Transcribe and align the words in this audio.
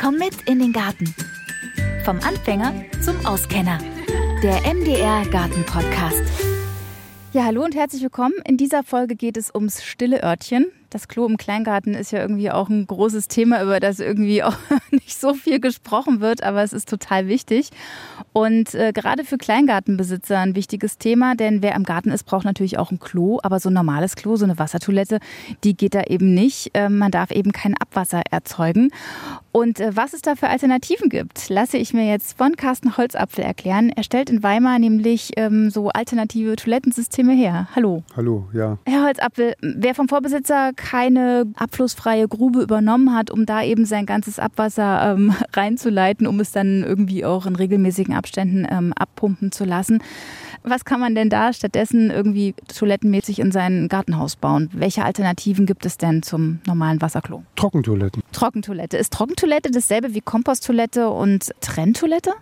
Komm 0.00 0.16
mit 0.16 0.42
in 0.46 0.60
den 0.60 0.72
Garten. 0.72 1.12
Vom 2.04 2.20
Anfänger 2.20 2.72
zum 3.02 3.26
Auskenner. 3.26 3.78
Der 4.44 4.60
MDR 4.72 5.26
Garten 5.26 5.64
Podcast. 5.64 6.22
Ja, 7.32 7.44
hallo 7.44 7.64
und 7.64 7.74
herzlich 7.74 8.02
willkommen. 8.02 8.34
In 8.46 8.56
dieser 8.56 8.84
Folge 8.84 9.16
geht 9.16 9.36
es 9.36 9.52
ums 9.52 9.84
stille 9.84 10.22
Örtchen. 10.22 10.66
Das 10.90 11.06
Klo 11.06 11.26
im 11.26 11.36
Kleingarten 11.36 11.92
ist 11.92 12.12
ja 12.12 12.20
irgendwie 12.20 12.50
auch 12.50 12.70
ein 12.70 12.86
großes 12.86 13.28
Thema, 13.28 13.62
über 13.62 13.78
das 13.78 14.00
irgendwie 14.00 14.42
auch 14.42 14.56
nicht 14.90 15.18
so 15.18 15.34
viel 15.34 15.60
gesprochen 15.60 16.20
wird, 16.20 16.42
aber 16.42 16.62
es 16.62 16.72
ist 16.72 16.88
total 16.88 17.28
wichtig. 17.28 17.70
Und 18.32 18.74
äh, 18.74 18.92
gerade 18.92 19.24
für 19.24 19.36
Kleingartenbesitzer 19.36 20.38
ein 20.38 20.54
wichtiges 20.54 20.96
Thema, 20.96 21.34
denn 21.34 21.62
wer 21.62 21.74
im 21.74 21.84
Garten 21.84 22.10
ist, 22.10 22.24
braucht 22.24 22.46
natürlich 22.46 22.78
auch 22.78 22.90
ein 22.90 23.00
Klo, 23.00 23.38
aber 23.42 23.60
so 23.60 23.68
ein 23.68 23.74
normales 23.74 24.16
Klo, 24.16 24.36
so 24.36 24.44
eine 24.44 24.58
Wassertoilette, 24.58 25.20
die 25.62 25.76
geht 25.76 25.94
da 25.94 26.04
eben 26.04 26.32
nicht. 26.32 26.70
Äh, 26.74 26.88
man 26.88 27.10
darf 27.10 27.32
eben 27.32 27.52
kein 27.52 27.76
Abwasser 27.76 28.22
erzeugen. 28.30 28.90
Und 29.52 29.80
äh, 29.80 29.94
was 29.94 30.14
es 30.14 30.22
da 30.22 30.36
für 30.36 30.48
Alternativen 30.48 31.10
gibt, 31.10 31.50
lasse 31.50 31.76
ich 31.76 31.92
mir 31.92 32.08
jetzt 32.08 32.38
von 32.38 32.56
Carsten 32.56 32.96
Holzapfel 32.96 33.44
erklären. 33.44 33.90
Er 33.94 34.04
stellt 34.04 34.30
in 34.30 34.42
Weimar 34.42 34.78
nämlich 34.78 35.32
ähm, 35.36 35.68
so 35.68 35.88
alternative 35.88 36.56
Toilettensysteme 36.56 37.34
her. 37.34 37.68
Hallo. 37.74 38.04
Hallo, 38.16 38.48
ja. 38.54 38.78
Herr 38.86 39.04
Holzapfel, 39.04 39.54
wer 39.60 39.94
vom 39.94 40.08
Vorbesitzer 40.08 40.72
keine 40.78 41.46
abflussfreie 41.56 42.28
Grube 42.28 42.62
übernommen 42.62 43.14
hat, 43.14 43.30
um 43.30 43.44
da 43.44 43.62
eben 43.62 43.84
sein 43.84 44.06
ganzes 44.06 44.38
Abwasser 44.38 45.12
ähm, 45.12 45.34
reinzuleiten, 45.52 46.26
um 46.26 46.40
es 46.40 46.52
dann 46.52 46.84
irgendwie 46.84 47.24
auch 47.24 47.44
in 47.44 47.56
regelmäßigen 47.56 48.14
Abständen 48.14 48.66
ähm, 48.70 48.94
abpumpen 48.94 49.52
zu 49.52 49.64
lassen. 49.64 50.02
Was 50.62 50.84
kann 50.84 51.00
man 51.00 51.14
denn 51.14 51.28
da 51.28 51.52
stattdessen 51.52 52.10
irgendwie 52.10 52.54
toilettenmäßig 52.74 53.40
in 53.40 53.52
sein 53.52 53.88
Gartenhaus 53.88 54.36
bauen? 54.36 54.70
Welche 54.72 55.04
Alternativen 55.04 55.66
gibt 55.66 55.84
es 55.84 55.98
denn 55.98 56.22
zum 56.22 56.60
normalen 56.66 57.02
Wasserklo? 57.02 57.42
Trockentoiletten. 57.56 58.22
Trockentoilette. 58.32 58.96
Ist 58.96 59.12
Trockentoilette 59.12 59.70
dasselbe 59.70 60.14
wie 60.14 60.20
Komposttoilette 60.20 61.10
und 61.10 61.50
Trenntoilette? 61.60 62.32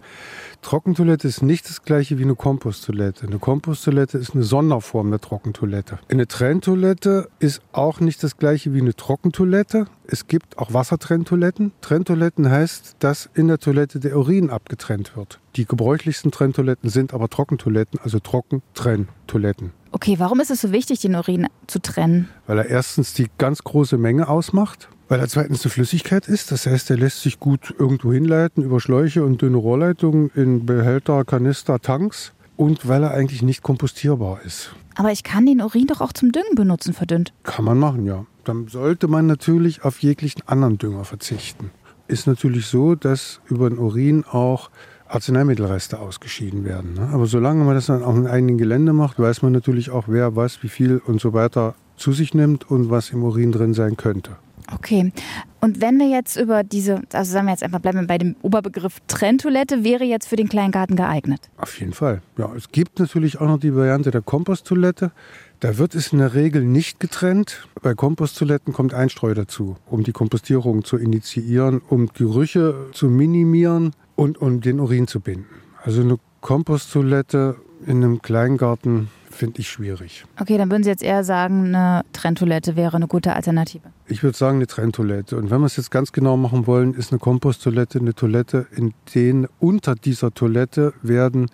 Trockentoilette 0.66 1.28
ist 1.28 1.42
nicht 1.42 1.68
das 1.68 1.82
gleiche 1.82 2.18
wie 2.18 2.24
eine 2.24 2.34
Komposttoilette. 2.34 3.28
Eine 3.28 3.38
Komposttoilette 3.38 4.18
ist 4.18 4.34
eine 4.34 4.42
Sonderform 4.42 5.10
der 5.10 5.20
Trockentoilette. 5.20 6.00
Eine 6.08 6.26
Trenntoilette 6.26 7.28
ist 7.38 7.62
auch 7.70 8.00
nicht 8.00 8.20
das 8.24 8.36
gleiche 8.36 8.74
wie 8.74 8.80
eine 8.80 8.96
Trockentoilette. 8.96 9.86
Es 10.08 10.26
gibt 10.26 10.58
auch 10.58 10.74
Wassertrenntoiletten. 10.74 11.70
Trenntoiletten 11.82 12.50
heißt, 12.50 12.96
dass 12.98 13.30
in 13.34 13.46
der 13.46 13.58
Toilette 13.58 14.00
der 14.00 14.18
Urin 14.18 14.50
abgetrennt 14.50 15.16
wird. 15.16 15.38
Die 15.54 15.66
gebräuchlichsten 15.66 16.32
Trenntoiletten 16.32 16.90
sind 16.90 17.14
aber 17.14 17.28
Trockentoiletten, 17.28 18.00
also 18.02 18.18
Trockentrenntoiletten. 18.18 19.70
Okay, 19.96 20.16
warum 20.18 20.40
ist 20.40 20.50
es 20.50 20.60
so 20.60 20.72
wichtig, 20.72 21.00
den 21.00 21.14
Urin 21.14 21.46
zu 21.68 21.80
trennen? 21.80 22.28
Weil 22.46 22.58
er 22.58 22.66
erstens 22.66 23.14
die 23.14 23.28
ganz 23.38 23.64
große 23.64 23.96
Menge 23.96 24.28
ausmacht, 24.28 24.90
weil 25.08 25.20
er 25.20 25.26
zweitens 25.26 25.64
eine 25.64 25.70
Flüssigkeit 25.70 26.28
ist. 26.28 26.52
Das 26.52 26.66
heißt, 26.66 26.90
er 26.90 26.98
lässt 26.98 27.22
sich 27.22 27.40
gut 27.40 27.74
irgendwo 27.78 28.12
hinleiten 28.12 28.62
über 28.62 28.78
Schläuche 28.78 29.24
und 29.24 29.40
dünne 29.40 29.56
Rohrleitungen 29.56 30.30
in 30.34 30.66
Behälter, 30.66 31.24
Kanister, 31.24 31.80
Tanks. 31.80 32.34
Und 32.58 32.86
weil 32.86 33.04
er 33.04 33.12
eigentlich 33.12 33.40
nicht 33.40 33.62
kompostierbar 33.62 34.42
ist. 34.44 34.74
Aber 34.96 35.12
ich 35.12 35.22
kann 35.22 35.46
den 35.46 35.62
Urin 35.62 35.86
doch 35.86 36.02
auch 36.02 36.12
zum 36.12 36.30
Düngen 36.30 36.54
benutzen, 36.56 36.92
verdünnt. 36.92 37.32
Kann 37.44 37.64
man 37.64 37.78
machen, 37.78 38.04
ja. 38.04 38.26
Dann 38.44 38.68
sollte 38.68 39.08
man 39.08 39.26
natürlich 39.26 39.82
auf 39.82 40.00
jeglichen 40.00 40.42
anderen 40.46 40.76
Dünger 40.76 41.04
verzichten. 41.04 41.70
Ist 42.06 42.26
natürlich 42.26 42.66
so, 42.66 42.96
dass 42.96 43.40
über 43.46 43.70
den 43.70 43.78
Urin 43.78 44.26
auch 44.26 44.68
Arzneimittelreste 45.08 45.98
ausgeschieden 45.98 46.64
werden. 46.64 46.94
Ne? 46.94 47.08
Aber 47.12 47.26
solange 47.26 47.64
man 47.64 47.74
das 47.74 47.86
dann 47.86 48.02
auch 48.02 48.16
in 48.16 48.26
eigenen 48.26 48.58
Gelände 48.58 48.92
macht, 48.92 49.18
weiß 49.18 49.42
man 49.42 49.52
natürlich 49.52 49.90
auch, 49.90 50.04
wer 50.08 50.36
was, 50.36 50.62
wie 50.62 50.68
viel 50.68 51.00
und 51.04 51.20
so 51.20 51.32
weiter 51.32 51.74
zu 51.96 52.12
sich 52.12 52.34
nimmt 52.34 52.70
und 52.70 52.90
was 52.90 53.10
im 53.10 53.22
Urin 53.22 53.52
drin 53.52 53.74
sein 53.74 53.96
könnte. 53.96 54.36
Okay. 54.72 55.12
Und 55.60 55.80
wenn 55.80 55.98
wir 55.98 56.08
jetzt 56.08 56.36
über 56.36 56.62
diese, 56.62 57.02
also 57.12 57.32
sagen 57.32 57.46
wir 57.46 57.52
jetzt 57.52 57.62
einfach, 57.62 57.80
bleiben 57.80 58.00
wir 58.00 58.06
bei 58.06 58.18
dem 58.18 58.36
Oberbegriff 58.42 58.98
Trenntoilette, 59.08 59.84
wäre 59.84 60.04
jetzt 60.04 60.28
für 60.28 60.36
den 60.36 60.48
Kleingarten 60.48 60.96
geeignet? 60.96 61.40
Auf 61.56 61.78
jeden 61.80 61.92
Fall. 61.92 62.22
Ja, 62.38 62.52
es 62.56 62.70
gibt 62.70 62.98
natürlich 62.98 63.40
auch 63.40 63.46
noch 63.46 63.58
die 63.58 63.74
Variante 63.74 64.10
der 64.10 64.22
Komposttoilette. 64.22 65.12
Da 65.60 65.78
wird 65.78 65.94
es 65.94 66.12
in 66.12 66.18
der 66.18 66.34
Regel 66.34 66.64
nicht 66.64 67.00
getrennt. 67.00 67.66
Bei 67.82 67.94
Komposttoiletten 67.94 68.72
kommt 68.72 68.92
Einstreu 68.92 69.34
dazu, 69.34 69.76
um 69.86 70.02
die 70.02 70.12
Kompostierung 70.12 70.84
zu 70.84 70.98
initiieren, 70.98 71.80
um 71.88 72.08
Gerüche 72.08 72.74
zu 72.92 73.06
minimieren 73.06 73.92
und 74.16 74.38
um 74.38 74.60
den 74.60 74.80
Urin 74.80 75.06
zu 75.06 75.20
binden. 75.20 75.46
Also 75.82 76.02
eine 76.02 76.18
Komposttoilette 76.40 77.56
in 77.84 78.02
einem 78.02 78.22
Kleingarten 78.22 79.08
finde 79.30 79.60
ich 79.60 79.68
schwierig. 79.68 80.24
Okay, 80.40 80.56
dann 80.56 80.70
würden 80.70 80.82
Sie 80.82 80.88
jetzt 80.88 81.02
eher 81.02 81.22
sagen, 81.22 81.74
eine 81.74 82.02
Trenntoilette 82.12 82.74
wäre 82.74 82.96
eine 82.96 83.06
gute 83.06 83.34
Alternative. 83.34 83.92
Ich 84.06 84.22
würde 84.22 84.36
sagen, 84.36 84.56
eine 84.56 84.66
Trenntoilette. 84.66 85.36
Und 85.36 85.50
wenn 85.50 85.60
wir 85.60 85.66
es 85.66 85.76
jetzt 85.76 85.90
ganz 85.90 86.12
genau 86.12 86.36
machen 86.36 86.66
wollen, 86.66 86.94
ist 86.94 87.12
eine 87.12 87.18
Komposttoilette 87.18 87.98
eine 87.98 88.14
Toilette, 88.14 88.66
in 88.74 88.94
denen 89.14 89.46
unter 89.58 89.94
dieser 89.94 90.32
Toilette 90.32 90.94
werden 91.02 91.50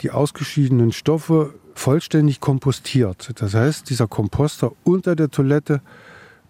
die 0.00 0.10
ausgeschiedenen 0.10 0.92
Stoffe 0.92 1.54
vollständig 1.74 2.40
kompostiert. 2.40 3.30
Das 3.36 3.54
heißt, 3.54 3.90
dieser 3.90 4.08
Komposter 4.08 4.72
unter 4.84 5.14
der 5.14 5.30
Toilette 5.30 5.80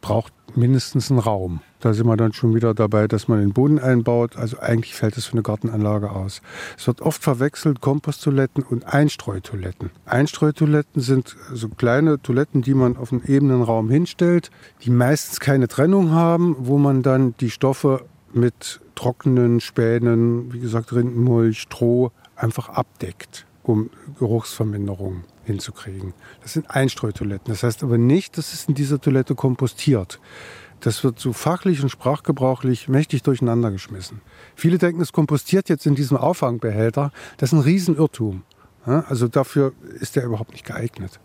braucht 0.01 0.33
mindestens 0.55 1.11
einen 1.11 1.21
Raum. 1.21 1.61
Da 1.81 1.95
sind 1.95 2.07
wir 2.07 2.17
dann 2.17 2.33
schon 2.33 2.55
wieder 2.55 2.75
dabei, 2.75 3.07
dass 3.07 3.29
man 3.29 3.41
den 3.41 3.53
Boden 3.53 3.79
einbaut. 3.79 4.37
Also 4.37 4.59
eigentlich 4.59 4.95
fällt 4.95 5.17
es 5.17 5.27
für 5.27 5.33
eine 5.33 5.43
Gartenanlage 5.43 6.11
aus. 6.11 6.43
Es 6.77 6.87
wird 6.87 7.01
oft 7.01 7.23
verwechselt 7.23 7.81
Komposttoiletten 7.81 8.65
und 8.65 8.87
Einstreutoiletten. 8.87 9.91
Einstreutoiletten 10.05 11.01
sind 11.01 11.37
so 11.53 11.69
kleine 11.69 12.21
Toiletten, 12.21 12.63
die 12.63 12.75
man 12.75 12.97
auf 12.97 13.13
einen 13.13 13.25
ebenen 13.25 13.63
Raum 13.63 13.91
hinstellt, 13.91 14.51
die 14.83 14.91
meistens 14.91 15.41
keine 15.41 15.69
Trennung 15.69 16.11
haben, 16.11 16.57
wo 16.59 16.79
man 16.79 17.03
dann 17.03 17.35
die 17.41 17.51
Stoffe 17.51 18.05
mit 18.33 18.81
trockenen 18.95 19.61
Spänen, 19.61 20.53
wie 20.53 20.59
gesagt 20.59 20.93
Rindenmulch, 20.93 21.61
Stroh 21.61 22.11
einfach 22.35 22.69
abdeckt, 22.69 23.47
um 23.63 23.91
Geruchsverminderung 24.19 25.25
hinzukriegen. 25.45 26.15
Das 26.43 26.53
sind 26.53 26.71
Einstreutoiletten. 26.71 27.47
Das 27.49 27.63
heißt 27.63 27.83
aber 27.83 27.99
nicht, 27.99 28.37
dass 28.37 28.53
es 28.53 28.67
in 28.67 28.75
dieser 28.75 29.01
Toilette 29.01 29.35
kompostiert. 29.35 30.21
Das 30.81 31.03
wird 31.03 31.19
so 31.19 31.33
fachlich 31.33 31.83
und 31.83 31.89
sprachgebrauchlich 31.89 32.89
mächtig 32.89 33.23
durcheinander 33.23 33.71
geschmissen. 33.71 34.21
Viele 34.55 34.79
denken, 34.79 35.01
es 35.01 35.13
kompostiert 35.13 35.69
jetzt 35.69 35.87
in 35.87 35.95
diesem 35.95 36.17
Auffangbehälter. 36.17 37.13
Das 37.37 37.53
ist 37.53 37.59
ein 37.59 37.63
Riesenirrtum. 37.63 38.45
Also 38.85 39.29
dafür 39.29 39.73
ist 40.01 40.17
der 40.17 40.25
überhaupt 40.25 40.53
nicht 40.53 40.65
geeignet. 40.65 41.21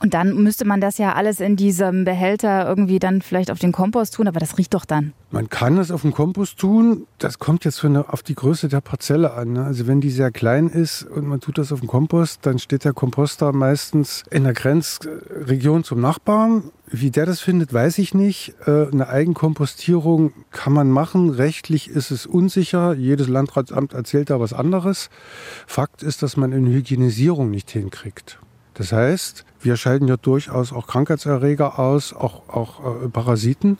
Und 0.00 0.14
dann 0.14 0.34
müsste 0.42 0.64
man 0.64 0.80
das 0.80 0.98
ja 0.98 1.14
alles 1.14 1.40
in 1.40 1.56
diesem 1.56 2.04
Behälter 2.04 2.68
irgendwie 2.68 2.98
dann 2.98 3.22
vielleicht 3.22 3.50
auf 3.50 3.58
den 3.58 3.72
Kompost 3.72 4.14
tun, 4.14 4.28
aber 4.28 4.40
das 4.40 4.58
riecht 4.58 4.74
doch 4.74 4.84
dann. 4.84 5.12
Man 5.30 5.48
kann 5.48 5.78
es 5.78 5.90
auf 5.90 6.02
den 6.02 6.12
Kompost 6.12 6.58
tun. 6.58 7.06
Das 7.18 7.38
kommt 7.38 7.64
jetzt 7.64 7.84
eine, 7.84 8.12
auf 8.12 8.22
die 8.22 8.34
Größe 8.34 8.68
der 8.68 8.80
Parzelle 8.80 9.32
an. 9.32 9.54
Ne? 9.54 9.64
Also 9.64 9.86
wenn 9.86 10.00
die 10.00 10.10
sehr 10.10 10.30
klein 10.30 10.68
ist 10.68 11.02
und 11.02 11.26
man 11.26 11.40
tut 11.40 11.58
das 11.58 11.72
auf 11.72 11.80
den 11.80 11.88
Kompost, 11.88 12.44
dann 12.46 12.58
steht 12.58 12.84
der 12.84 12.92
Komposter 12.92 13.52
meistens 13.52 14.22
in 14.30 14.44
der 14.44 14.52
Grenzregion 14.52 15.82
zum 15.82 16.00
Nachbarn. 16.00 16.70
Wie 16.88 17.10
der 17.10 17.26
das 17.26 17.40
findet, 17.40 17.72
weiß 17.72 17.98
ich 17.98 18.14
nicht. 18.14 18.54
Äh, 18.66 18.88
eine 18.92 19.08
Eigenkompostierung 19.08 20.32
kann 20.52 20.72
man 20.72 20.90
machen. 20.90 21.30
Rechtlich 21.30 21.88
ist 21.88 22.10
es 22.10 22.26
unsicher. 22.26 22.94
Jedes 22.94 23.28
Landratsamt 23.28 23.92
erzählt 23.94 24.30
da 24.30 24.38
was 24.38 24.52
anderes. 24.52 25.10
Fakt 25.66 26.02
ist, 26.02 26.22
dass 26.22 26.36
man 26.36 26.52
eine 26.52 26.70
Hygienisierung 26.70 27.50
nicht 27.50 27.70
hinkriegt. 27.70 28.38
Das 28.76 28.92
heißt, 28.92 29.44
wir 29.60 29.76
schalten 29.76 30.06
ja 30.06 30.16
durchaus 30.16 30.72
auch 30.72 30.86
Krankheitserreger 30.86 31.78
aus, 31.78 32.12
auch, 32.12 32.48
auch 32.48 33.04
äh, 33.04 33.08
Parasiten, 33.08 33.78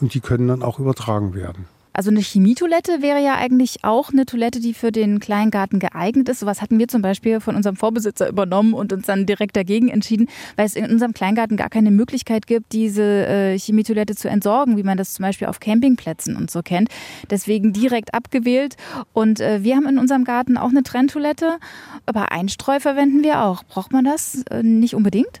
und 0.00 0.12
die 0.12 0.20
können 0.20 0.48
dann 0.48 0.62
auch 0.62 0.78
übertragen 0.78 1.34
werden. 1.34 1.66
Also 1.94 2.10
eine 2.10 2.20
Chemietoilette 2.20 3.02
wäre 3.02 3.22
ja 3.22 3.36
eigentlich 3.36 3.84
auch 3.84 4.10
eine 4.10 4.26
Toilette, 4.26 4.58
die 4.58 4.74
für 4.74 4.90
den 4.90 5.20
Kleingarten 5.20 5.78
geeignet 5.78 6.28
ist. 6.28 6.40
Sowas 6.40 6.60
hatten 6.60 6.78
wir 6.80 6.88
zum 6.88 7.02
Beispiel 7.02 7.38
von 7.38 7.54
unserem 7.54 7.76
Vorbesitzer 7.76 8.28
übernommen 8.28 8.74
und 8.74 8.92
uns 8.92 9.06
dann 9.06 9.26
direkt 9.26 9.56
dagegen 9.56 9.88
entschieden, 9.88 10.28
weil 10.56 10.66
es 10.66 10.74
in 10.74 10.90
unserem 10.90 11.14
Kleingarten 11.14 11.56
gar 11.56 11.70
keine 11.70 11.92
Möglichkeit 11.92 12.48
gibt, 12.48 12.72
diese 12.72 13.26
äh, 13.26 13.58
Chemietoilette 13.58 14.16
zu 14.16 14.28
entsorgen, 14.28 14.76
wie 14.76 14.82
man 14.82 14.98
das 14.98 15.14
zum 15.14 15.22
Beispiel 15.22 15.46
auf 15.46 15.60
Campingplätzen 15.60 16.36
und 16.36 16.50
so 16.50 16.62
kennt. 16.62 16.88
Deswegen 17.30 17.72
direkt 17.72 18.12
abgewählt. 18.12 18.76
Und 19.12 19.38
äh, 19.38 19.62
wir 19.62 19.76
haben 19.76 19.86
in 19.86 19.98
unserem 19.98 20.24
Garten 20.24 20.56
auch 20.56 20.70
eine 20.70 20.82
Trenntoilette, 20.82 21.58
aber 22.06 22.32
Einstreu 22.32 22.80
verwenden 22.80 23.22
wir 23.22 23.42
auch. 23.42 23.62
Braucht 23.62 23.92
man 23.92 24.04
das 24.04 24.42
äh, 24.50 24.64
nicht 24.64 24.94
unbedingt? 24.94 25.40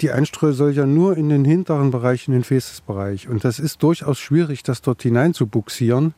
Die 0.00 0.10
Einstreu 0.10 0.52
soll 0.52 0.72
ja 0.72 0.86
nur 0.86 1.16
in 1.16 1.28
den 1.28 1.44
hinteren 1.44 1.90
Bereich, 1.90 2.26
in 2.28 2.32
den 2.32 2.44
Fäßesbereich. 2.44 3.28
Und 3.28 3.44
das 3.44 3.58
ist 3.58 3.82
durchaus 3.82 4.18
schwierig, 4.18 4.62
das 4.62 4.82
dort 4.82 5.02
hinein 5.02 5.34
zu 5.34 5.46
buxieren. 5.46 6.14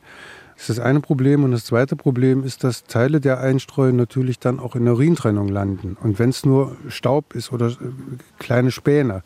Das 0.55 0.69
ist 0.69 0.77
das 0.77 0.85
eine 0.85 1.01
Problem. 1.01 1.43
Und 1.43 1.51
das 1.51 1.65
zweite 1.65 1.95
Problem 1.95 2.43
ist, 2.43 2.63
dass 2.63 2.85
Teile 2.85 3.19
der 3.19 3.39
Einstreu 3.39 3.91
natürlich 3.91 4.39
dann 4.39 4.59
auch 4.59 4.75
in 4.75 4.85
der 4.85 4.93
Urintrennung 4.93 5.47
landen. 5.47 5.97
Und 6.01 6.19
wenn 6.19 6.29
es 6.29 6.45
nur 6.45 6.77
Staub 6.87 7.35
ist 7.35 7.51
oder 7.51 7.67
äh, 7.67 7.75
kleine 8.39 8.71
Späne, 8.71 9.23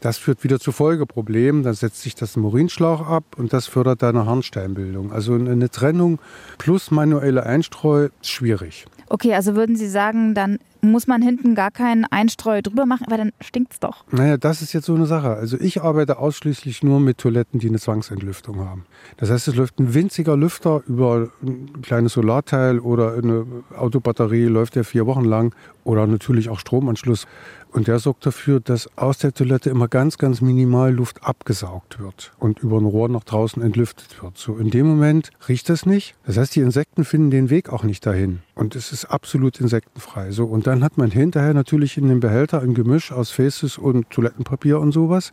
das 0.00 0.18
führt 0.18 0.44
wieder 0.44 0.60
zu 0.60 0.70
Folgeproblemen. 0.70 1.62
Dann 1.62 1.74
setzt 1.74 2.02
sich 2.02 2.14
das 2.14 2.36
im 2.36 2.44
Urinschlauch 2.44 3.06
ab 3.06 3.24
und 3.36 3.52
das 3.52 3.66
fördert 3.66 4.02
deine 4.02 4.26
Harnsteinbildung. 4.26 5.12
Also 5.12 5.34
eine 5.34 5.70
Trennung 5.70 6.20
plus 6.58 6.90
manuelle 6.90 7.44
Einstreu 7.44 8.08
ist 8.20 8.30
schwierig. 8.30 8.86
Okay, 9.10 9.34
also 9.34 9.56
würden 9.56 9.76
Sie 9.76 9.88
sagen, 9.88 10.34
dann 10.34 10.58
muss 10.80 11.06
man 11.06 11.22
hinten 11.22 11.54
gar 11.54 11.70
keinen 11.70 12.04
Einstreu 12.04 12.62
drüber 12.62 12.86
machen, 12.86 13.06
weil 13.08 13.18
dann 13.18 13.32
stinkt 13.40 13.72
es 13.72 13.80
doch. 13.80 14.04
Naja, 14.10 14.36
das 14.36 14.62
ist 14.62 14.72
jetzt 14.72 14.86
so 14.86 14.94
eine 14.94 15.06
Sache. 15.06 15.30
Also 15.30 15.58
ich 15.58 15.82
arbeite 15.82 16.18
ausschließlich 16.18 16.82
nur 16.82 17.00
mit 17.00 17.18
Toiletten, 17.18 17.58
die 17.58 17.68
eine 17.68 17.78
Zwangsentlüftung 17.78 18.60
haben. 18.60 18.84
Das 19.16 19.30
heißt, 19.30 19.48
es 19.48 19.56
läuft 19.56 19.78
ein 19.80 19.94
winziger 19.94 20.36
Lüfter 20.36 20.82
über 20.86 21.30
ein 21.42 21.82
kleines 21.82 22.12
Solarteil 22.12 22.78
oder 22.78 23.14
eine 23.14 23.44
Autobatterie, 23.76 24.44
läuft 24.44 24.76
der 24.76 24.84
vier 24.84 25.06
Wochen 25.06 25.24
lang 25.24 25.54
oder 25.84 26.06
natürlich 26.06 26.48
auch 26.48 26.58
Stromanschluss. 26.58 27.26
Und 27.70 27.86
der 27.86 27.98
sorgt 27.98 28.24
dafür, 28.24 28.60
dass 28.60 28.88
aus 28.96 29.18
der 29.18 29.32
Toilette 29.32 29.70
immer 29.70 29.88
ganz, 29.88 30.18
ganz 30.18 30.40
minimal 30.40 30.92
Luft 30.92 31.22
abgesaugt 31.22 32.00
wird 32.00 32.32
und 32.38 32.60
über 32.60 32.78
ein 32.78 32.86
Rohr 32.86 33.08
nach 33.08 33.24
draußen 33.24 33.62
entlüftet 33.62 34.22
wird. 34.22 34.38
So 34.38 34.56
in 34.56 34.70
dem 34.70 34.86
Moment 34.86 35.30
riecht 35.48 35.68
es 35.70 35.84
nicht. 35.84 36.14
Das 36.26 36.38
heißt, 36.38 36.56
die 36.56 36.60
Insekten 36.60 37.04
finden 37.04 37.30
den 37.30 37.50
Weg 37.50 37.68
auch 37.70 37.82
nicht 37.82 38.06
dahin. 38.06 38.40
Und 38.54 38.74
es 38.74 38.92
ist 38.92 39.04
absolut 39.04 39.60
insektenfrei. 39.60 40.30
So, 40.30 40.46
und 40.46 40.66
dann 40.66 40.82
hat 40.82 40.98
man 40.98 41.10
hinterher 41.10 41.54
natürlich 41.54 41.98
in 41.98 42.08
dem 42.08 42.20
Behälter 42.20 42.60
ein 42.60 42.74
Gemisch 42.74 43.12
aus 43.12 43.30
Faces 43.30 43.78
und 43.78 44.08
Toilettenpapier 44.10 44.80
und 44.80 44.92
sowas. 44.92 45.32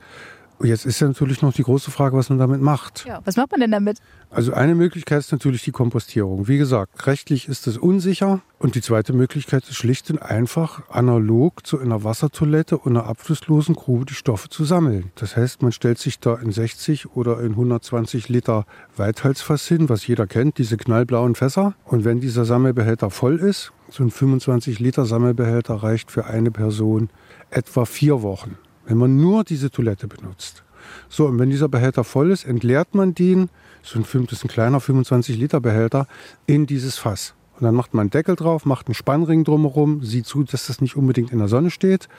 Jetzt 0.64 0.86
ist 0.86 1.00
ja 1.02 1.08
natürlich 1.08 1.42
noch 1.42 1.54
die 1.54 1.64
große 1.64 1.92
Frage, 1.92 2.16
was 2.16 2.30
man 2.30 2.40
damit 2.40 2.62
macht. 2.62 3.06
Ja, 3.06 3.20
was 3.26 3.36
macht 3.36 3.52
man 3.52 3.60
denn 3.60 3.72
damit? 3.72 4.00
Also 4.30 4.54
eine 4.54 4.74
Möglichkeit 4.74 5.20
ist 5.20 5.32
natürlich 5.32 5.64
die 5.64 5.72
Kompostierung. 5.72 6.48
Wie 6.48 6.58
gesagt, 6.58 7.06
rechtlich 7.08 7.48
ist 7.48 7.68
es 7.68 7.78
unsicher. 7.78 8.42
Und 8.58 8.76
die 8.76 8.82
zweite 8.82 9.12
Möglichkeit 9.14 9.64
ist 9.64 9.76
schlicht 9.76 10.10
und 10.10 10.22
einfach 10.22 10.90
analog 10.90 11.68
zu 11.68 11.78
einer 11.78 12.04
Wassertoilette 12.04 12.78
und 12.78 12.96
einer 12.96 13.06
abflusslosen 13.06 13.76
Grube 13.76 14.06
die 14.06 14.14
Stoffe 14.14 14.50
zu 14.50 14.64
sammeln. 14.64 15.12
Das 15.16 15.36
heißt, 15.36 15.62
man 15.62 15.74
stellt 15.74 16.00
sich 16.00 16.20
da 16.20 16.36
in 16.36 16.52
60 16.52 17.16
oder 17.16 17.42
in 17.42 17.52
120 17.52 18.30
Liter 18.30 18.66
Weithalsfass 18.96 19.68
hin, 19.68 19.90
was 19.90 20.08
jeder 20.08 20.26
kennt, 20.26 20.58
diese 20.58 20.78
knallblauen 20.78 21.36
Fässer. 21.36 21.76
Und 21.84 22.06
wenn 22.06 22.22
dieser 22.22 22.46
Sammelbehälter 22.46 23.10
voll 23.10 23.40
ist, 23.40 23.74
so 23.90 24.04
ein 24.04 24.10
25 24.10 24.80
Liter 24.80 25.06
Sammelbehälter 25.06 25.76
reicht 25.76 26.12
für 26.12 26.26
eine 26.26 26.50
Person 26.50 27.10
etwa 27.52 27.86
vier 27.86 28.22
Wochen 28.22 28.58
wenn 28.86 28.98
man 28.98 29.16
nur 29.18 29.44
diese 29.44 29.72
Toilette 29.72 30.08
benutzt. 30.08 30.64
So, 31.10 31.26
und 31.26 31.40
wenn 31.40 31.50
dieser 31.50 31.70
Behälter 31.70 32.04
voll 32.04 32.32
ist, 32.32 32.46
entleert 32.46 32.94
man 32.94 33.16
den, 33.16 33.50
so 33.82 34.00
ein, 34.00 34.06
das 34.26 34.34
ist 34.34 34.46
ein 34.46 34.50
kleiner 34.50 34.80
25 34.80 35.38
Liter 35.38 35.60
Behälter, 35.60 36.08
in 36.46 36.66
dieses 36.66 36.98
Fass. 36.98 37.34
Und 37.56 37.64
dann 37.64 37.76
macht 37.76 37.94
man 37.94 38.02
einen 38.02 38.10
Deckel 38.10 38.36
drauf, 38.36 38.66
macht 38.66 38.88
einen 38.88 38.96
Spannring 38.96 39.44
drumherum, 39.44 40.04
sieht 40.04 40.26
zu, 40.26 40.44
dass 40.44 40.68
das 40.68 40.82
nicht 40.82 40.98
unbedingt 40.98 41.32
in 41.32 41.40
der 41.40 41.48
Sonne 41.48 41.72
steht. 41.72 42.10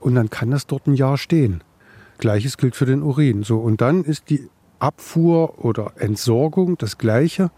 Und 0.00 0.14
dann 0.14 0.30
kann 0.30 0.50
das 0.50 0.66
dort 0.66 0.86
ein 0.86 0.94
Jahr 0.94 1.18
stehen. 1.18 1.62
Gleiches 2.18 2.56
gilt 2.56 2.74
für 2.74 2.86
den 2.86 3.02
Urin. 3.02 3.42
So, 3.42 3.58
und 3.58 3.80
dann 3.80 4.02
ist 4.02 4.30
die 4.30 4.48
Abfuhr 4.78 5.64
oder 5.64 5.92
Entsorgung 5.96 6.78
das 6.78 6.98
Gleiche 6.98 7.50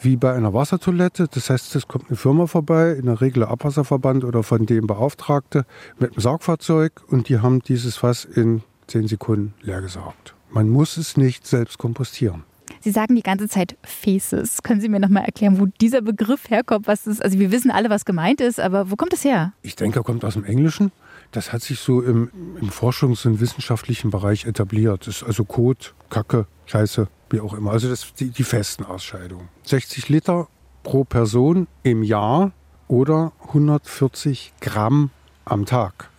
wie 0.00 0.16
bei 0.16 0.32
einer 0.32 0.54
Wassertoilette. 0.54 1.28
Das 1.30 1.50
heißt, 1.50 1.74
es 1.76 1.88
kommt 1.88 2.08
eine 2.08 2.16
Firma 2.16 2.46
vorbei, 2.46 2.92
in 2.92 3.06
der 3.06 3.20
Regel 3.20 3.44
Abwasserverband 3.44 4.24
oder 4.24 4.42
von 4.42 4.66
dem 4.66 4.86
Beauftragte 4.86 5.64
mit 5.98 6.12
einem 6.12 6.20
Saugfahrzeug 6.20 7.02
und 7.08 7.28
die 7.28 7.38
haben 7.38 7.60
dieses 7.62 7.96
Fass 7.96 8.24
in 8.24 8.62
zehn 8.86 9.08
Sekunden 9.08 9.54
leer 9.62 9.80
gesaugt. 9.80 10.34
Man 10.50 10.68
muss 10.68 10.96
es 10.96 11.16
nicht 11.16 11.46
selbst 11.46 11.78
kompostieren. 11.78 12.44
Sie 12.80 12.90
sagen 12.90 13.16
die 13.16 13.22
ganze 13.22 13.48
Zeit 13.48 13.76
Faces. 13.82 14.62
Können 14.62 14.80
Sie 14.80 14.88
mir 14.88 15.00
noch 15.00 15.08
mal 15.08 15.24
erklären, 15.24 15.58
wo 15.58 15.66
dieser 15.80 16.02
Begriff 16.02 16.50
herkommt? 16.50 16.86
Was 16.86 17.06
ist, 17.06 17.22
also 17.22 17.38
wir 17.38 17.50
wissen 17.50 17.70
alle, 17.70 17.90
was 17.90 18.04
gemeint 18.04 18.40
ist, 18.40 18.60
aber 18.60 18.90
wo 18.90 18.96
kommt 18.96 19.12
es 19.12 19.24
her? 19.24 19.52
Ich 19.62 19.76
denke, 19.76 20.00
er 20.00 20.02
kommt 20.02 20.24
aus 20.24 20.34
dem 20.34 20.44
Englischen. 20.44 20.92
Das 21.32 21.52
hat 21.52 21.62
sich 21.62 21.80
so 21.80 22.00
im, 22.00 22.30
im 22.60 22.70
Forschungs- 22.70 23.26
und 23.26 23.40
wissenschaftlichen 23.40 24.10
Bereich 24.10 24.46
etabliert. 24.46 25.06
Das 25.06 25.16
ist 25.16 25.22
also 25.24 25.44
Kot, 25.44 25.94
Kacke, 26.10 26.46
Scheiße, 26.66 27.08
wie 27.30 27.40
auch 27.40 27.54
immer. 27.54 27.72
Also 27.72 27.88
das 27.88 28.12
die, 28.14 28.30
die 28.30 28.44
festen 28.44 28.84
Ausscheidungen. 28.84 29.48
60 29.64 30.08
Liter 30.08 30.48
pro 30.82 31.04
Person 31.04 31.66
im 31.82 32.02
Jahr 32.02 32.52
oder 32.88 33.32
140 33.48 34.52
Gramm 34.60 35.10
am 35.44 35.66
Tag. 35.66 36.10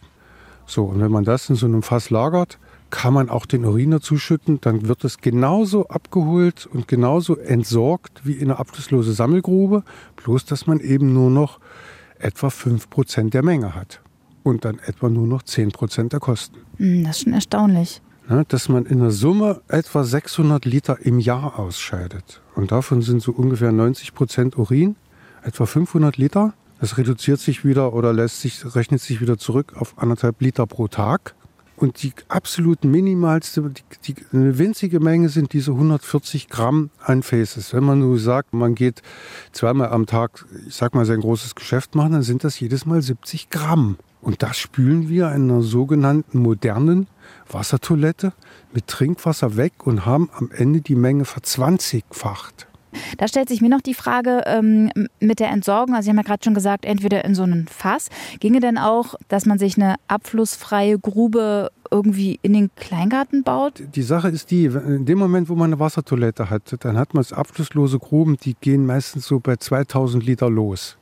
So, 0.66 0.84
und 0.84 1.00
wenn 1.00 1.12
man 1.12 1.24
das 1.24 1.50
in 1.50 1.56
so 1.56 1.66
einem 1.66 1.82
Fass 1.82 2.10
lagert, 2.10 2.60
kann 2.90 3.14
man 3.14 3.30
auch 3.30 3.46
den 3.46 3.66
Urin 3.66 3.92
dazu 3.92 4.18
schütten, 4.18 4.60
dann 4.62 4.88
wird 4.88 5.04
es 5.04 5.18
genauso 5.20 5.88
abgeholt 5.88 6.66
und 6.66 6.88
genauso 6.88 7.38
entsorgt 7.38 8.22
wie 8.26 8.34
in 8.34 8.50
einer 8.50 8.60
abflusslose 8.60 9.14
Sammelgrube, 9.14 9.84
bloß 10.18 10.46
dass 10.46 10.68
man 10.68 10.80
eben 10.80 11.14
nur 11.14 11.30
noch 11.30 11.60
etwa 12.20 12.48
5% 12.48 13.30
der 13.30 13.44
Menge 13.44 13.76
hat 13.76 14.02
und 14.44 14.66
dann 14.66 14.80
etwa 14.80 15.10
nur 15.10 15.28
noch 15.28 15.44
10% 15.44 16.10
der 16.10 16.20
Kosten. 16.20 16.58
Hm, 16.78 17.04
das 17.04 17.18
ist 17.18 17.24
schon 17.24 17.34
erstaunlich 17.34 18.02
ne, 18.30 18.46
dass 18.48 18.70
man 18.70 18.86
in 18.86 19.00
der 19.00 19.12
Summe 19.12 19.62
etwa 19.68 20.04
600 20.04 20.66
Liter 20.66 21.00
im 21.06 21.20
Jahr 21.20 21.60
ausscheidet. 21.60 22.42
Und 22.56 22.72
davon 22.72 23.02
sind 23.02 23.22
so 23.22 23.32
ungefähr 23.32 23.72
90 23.72 24.14
Prozent 24.14 24.58
Urin, 24.58 24.96
etwa 25.44 25.66
500 25.66 26.18
Liter. 26.18 26.54
Das 26.80 26.98
reduziert 26.98 27.40
sich 27.40 27.66
wieder 27.66 27.94
oder 27.94 28.14
lässt 28.14 28.42
sich, 28.42 28.76
rechnet 28.76 29.02
sich 29.02 29.22
wieder 29.22 29.38
zurück 29.38 29.74
auf 29.76 29.98
anderthalb 29.98 30.42
Liter 30.42 30.68
pro 30.68 30.88
Tag. 30.88 31.36
Und 31.76 32.02
die 32.02 32.12
absolut 32.28 32.84
minimalste, 32.84 33.62
die, 33.70 34.14
die, 34.14 34.16
eine 34.34 34.58
winzige 34.58 35.00
Menge 35.00 35.30
sind 35.30 35.54
diese 35.54 35.72
140 35.72 36.50
Gramm 36.50 36.90
an 37.00 37.22
Faces. 37.22 37.72
Wenn 37.72 37.84
man 37.84 38.00
nur 38.00 38.18
sagt, 38.18 38.52
man 38.54 38.74
geht 38.74 39.04
zweimal 39.52 39.90
am 39.90 40.08
Tag, 40.08 40.46
ich 40.68 40.74
sag 40.74 40.96
mal, 40.96 41.06
sein 41.06 41.22
großes 41.22 41.54
Geschäft 41.54 41.94
machen, 41.94 42.14
dann 42.14 42.24
sind 42.24 42.44
das 42.44 42.60
jedes 42.60 42.88
Mal 42.88 43.04
70 43.04 43.52
Gramm. 43.52 43.98
Und 44.22 44.44
das 44.44 44.58
spülen 44.58 45.10
wir 45.10 45.28
in 45.32 45.50
einer 45.50 45.62
sogenannten 45.62 46.40
modernen 46.40 47.08
Wassertoilette 47.50 48.34
mit 48.74 48.88
Trinkwasser 48.88 49.58
weg 49.58 49.86
und 49.86 50.06
haben 50.06 50.30
am 50.34 50.50
Ende 50.52 50.82
die 50.82 50.96
Menge 50.96 51.26
verzwanzigfacht. 51.26 52.68
Da 53.18 53.28
stellt 53.28 53.50
sich 53.50 53.62
mir 53.62 53.70
noch 53.70 53.82
die 53.82 53.94
Frage 53.94 54.44
ähm, 54.46 54.92
mit 55.20 55.40
der 55.40 55.50
Entsorgung. 55.50 55.94
Also, 55.94 56.06
Sie 56.06 56.10
haben 56.10 56.18
ja 56.18 56.24
gerade 56.24 56.44
schon 56.44 56.54
gesagt, 56.54 56.86
entweder 56.86 57.26
in 57.26 57.36
so 57.36 57.44
einen 57.44 57.68
Fass. 57.68 58.10
Ginge 58.40 58.60
denn 58.60 58.78
auch, 58.78 59.16
dass 59.28 59.46
man 59.46 59.60
sich 59.60 59.78
eine 59.78 59.96
abflussfreie 60.08 60.98
Grube 60.98 61.70
irgendwie 61.92 62.40
in 62.42 62.54
den 62.54 62.70
Kleingarten 62.76 63.44
baut? 63.44 63.84
Die 63.96 64.02
Sache 64.02 64.30
ist 64.30 64.52
die, 64.52 64.66
in 64.66 65.06
dem 65.06 65.20
Moment, 65.20 65.50
wo 65.50 65.56
man 65.56 65.72
eine 65.72 65.80
Wassertoilette 65.80 66.50
hat, 66.50 66.76
dann 66.80 66.98
hat 66.98 67.14
man 67.14 67.26
abflusslose 67.30 68.00
Gruben, 68.00 68.38
die 68.38 68.56
gehen 68.56 68.86
meistens 68.86 69.28
so 69.28 69.40
bei 69.40 69.56
2000 69.56 70.26
Liter 70.26 70.50
los. 70.50 70.98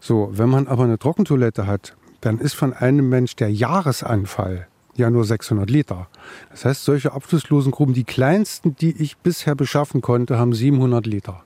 So, 0.00 0.30
wenn 0.32 0.48
man 0.48 0.66
aber 0.66 0.84
eine 0.84 0.98
Trockentoilette 0.98 1.66
hat, 1.66 1.96
dann 2.22 2.38
ist 2.38 2.54
von 2.54 2.72
einem 2.72 3.10
Mensch 3.10 3.36
der 3.36 3.52
Jahresanfall 3.52 4.68
ja 4.94 5.10
nur 5.10 5.24
600 5.24 5.68
Liter. 5.68 6.08
Das 6.50 6.64
heißt, 6.64 6.84
solche 6.84 7.12
abflusslosen 7.12 7.72
Gruben, 7.72 7.94
die 7.94 8.04
kleinsten, 8.04 8.76
die 8.76 8.96
ich 9.02 9.18
bisher 9.18 9.54
beschaffen 9.54 10.00
konnte, 10.00 10.38
haben 10.38 10.54
700 10.54 11.06
Liter. 11.06 11.42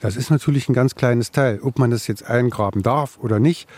Das 0.00 0.16
ist 0.16 0.30
natürlich 0.30 0.68
ein 0.68 0.74
ganz 0.74 0.94
kleines 0.94 1.30
Teil. 1.30 1.60
Ob 1.62 1.78
man 1.78 1.90
das 1.90 2.06
jetzt 2.06 2.24
eingraben 2.24 2.82
darf 2.82 3.18
oder 3.18 3.38
nicht, 3.38 3.68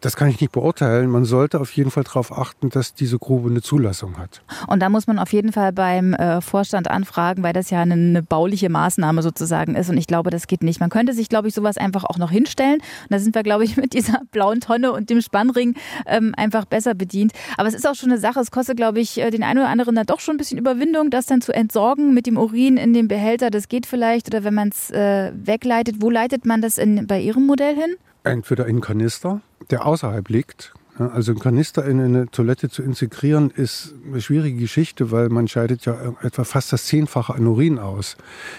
das 0.00 0.16
kann 0.16 0.28
ich 0.28 0.40
nicht 0.40 0.52
beurteilen. 0.52 1.08
Man 1.10 1.24
sollte 1.24 1.60
auf 1.60 1.72
jeden 1.72 1.90
Fall 1.90 2.04
darauf 2.04 2.36
achten, 2.36 2.68
dass 2.68 2.94
diese 2.94 3.18
Grube 3.18 3.48
eine 3.48 3.62
Zulassung 3.62 4.18
hat. 4.18 4.42
Und 4.66 4.80
da 4.80 4.88
muss 4.88 5.06
man 5.06 5.18
auf 5.18 5.32
jeden 5.32 5.52
Fall 5.52 5.72
beim 5.72 6.12
äh, 6.14 6.40
Vorstand 6.40 6.90
anfragen, 6.90 7.42
weil 7.42 7.52
das 7.52 7.70
ja 7.70 7.80
eine, 7.80 7.94
eine, 7.94 8.22
bauliche 8.22 8.68
Maßnahme 8.68 9.22
sozusagen 9.22 9.74
ist. 9.74 9.88
Und 9.88 9.96
ich 9.96 10.06
glaube, 10.06 10.30
das 10.30 10.46
geht 10.46 10.62
nicht. 10.62 10.80
Man 10.80 10.90
könnte 10.90 11.14
sich, 11.14 11.28
glaube 11.28 11.48
ich, 11.48 11.54
sowas 11.54 11.78
einfach 11.78 12.04
auch 12.04 12.18
noch 12.18 12.30
hinstellen. 12.30 12.74
Und 12.74 13.10
da 13.10 13.18
sind 13.18 13.34
wir, 13.34 13.42
glaube 13.42 13.64
ich, 13.64 13.76
mit 13.78 13.94
dieser 13.94 14.20
blauen 14.30 14.60
Tonne 14.60 14.92
und 14.92 15.08
dem 15.08 15.22
Spannring 15.22 15.74
ähm, 16.06 16.34
einfach 16.36 16.66
besser 16.66 16.94
bedient. 16.94 17.32
Aber 17.56 17.68
es 17.68 17.74
ist 17.74 17.88
auch 17.88 17.94
schon 17.94 18.10
eine 18.10 18.20
Sache. 18.20 18.40
Es 18.40 18.50
kostet, 18.50 18.76
glaube 18.76 19.00
ich, 19.00 19.18
äh, 19.18 19.30
den 19.30 19.42
einen 19.42 19.60
oder 19.60 19.68
anderen 19.68 19.94
da 19.94 20.04
doch 20.04 20.20
schon 20.20 20.34
ein 20.34 20.38
bisschen 20.38 20.58
Überwindung, 20.58 21.10
das 21.10 21.26
dann 21.26 21.40
zu 21.40 21.52
entsorgen 21.52 22.12
mit 22.12 22.26
dem 22.26 22.36
Urin 22.36 22.76
in 22.76 22.92
dem 22.92 23.08
Behälter. 23.08 23.50
Das 23.50 23.68
geht 23.68 23.86
vielleicht. 23.86 24.28
Oder 24.28 24.44
wenn 24.44 24.54
man 24.54 24.68
es 24.68 24.90
äh, 24.90 25.32
wegleitet. 25.34 25.96
Wo 26.00 26.10
leitet 26.10 26.44
man 26.44 26.60
das 26.60 26.76
in, 26.76 27.06
bei 27.06 27.20
Ihrem 27.20 27.46
Modell 27.46 27.74
hin? 27.74 27.96
Entweder 28.22 28.66
in 28.66 28.80
Kanister, 28.80 29.40
der 29.70 29.86
außerhalb 29.86 30.28
liegt. 30.28 30.72
Also 30.98 31.32
ein 31.32 31.38
Kanister 31.38 31.86
in 31.86 31.98
eine 31.98 32.30
Toilette 32.30 32.68
zu 32.68 32.82
integrieren, 32.82 33.50
ist 33.50 33.94
eine 34.06 34.20
schwierige 34.20 34.58
Geschichte, 34.58 35.10
weil 35.10 35.30
man 35.30 35.48
scheidet 35.48 35.86
ja 35.86 36.14
etwa 36.20 36.44
fast 36.44 36.72
das 36.72 36.84
Zehnfache 36.84 37.34
an 37.34 37.46
Urin 37.46 37.78
aus. 37.78 38.18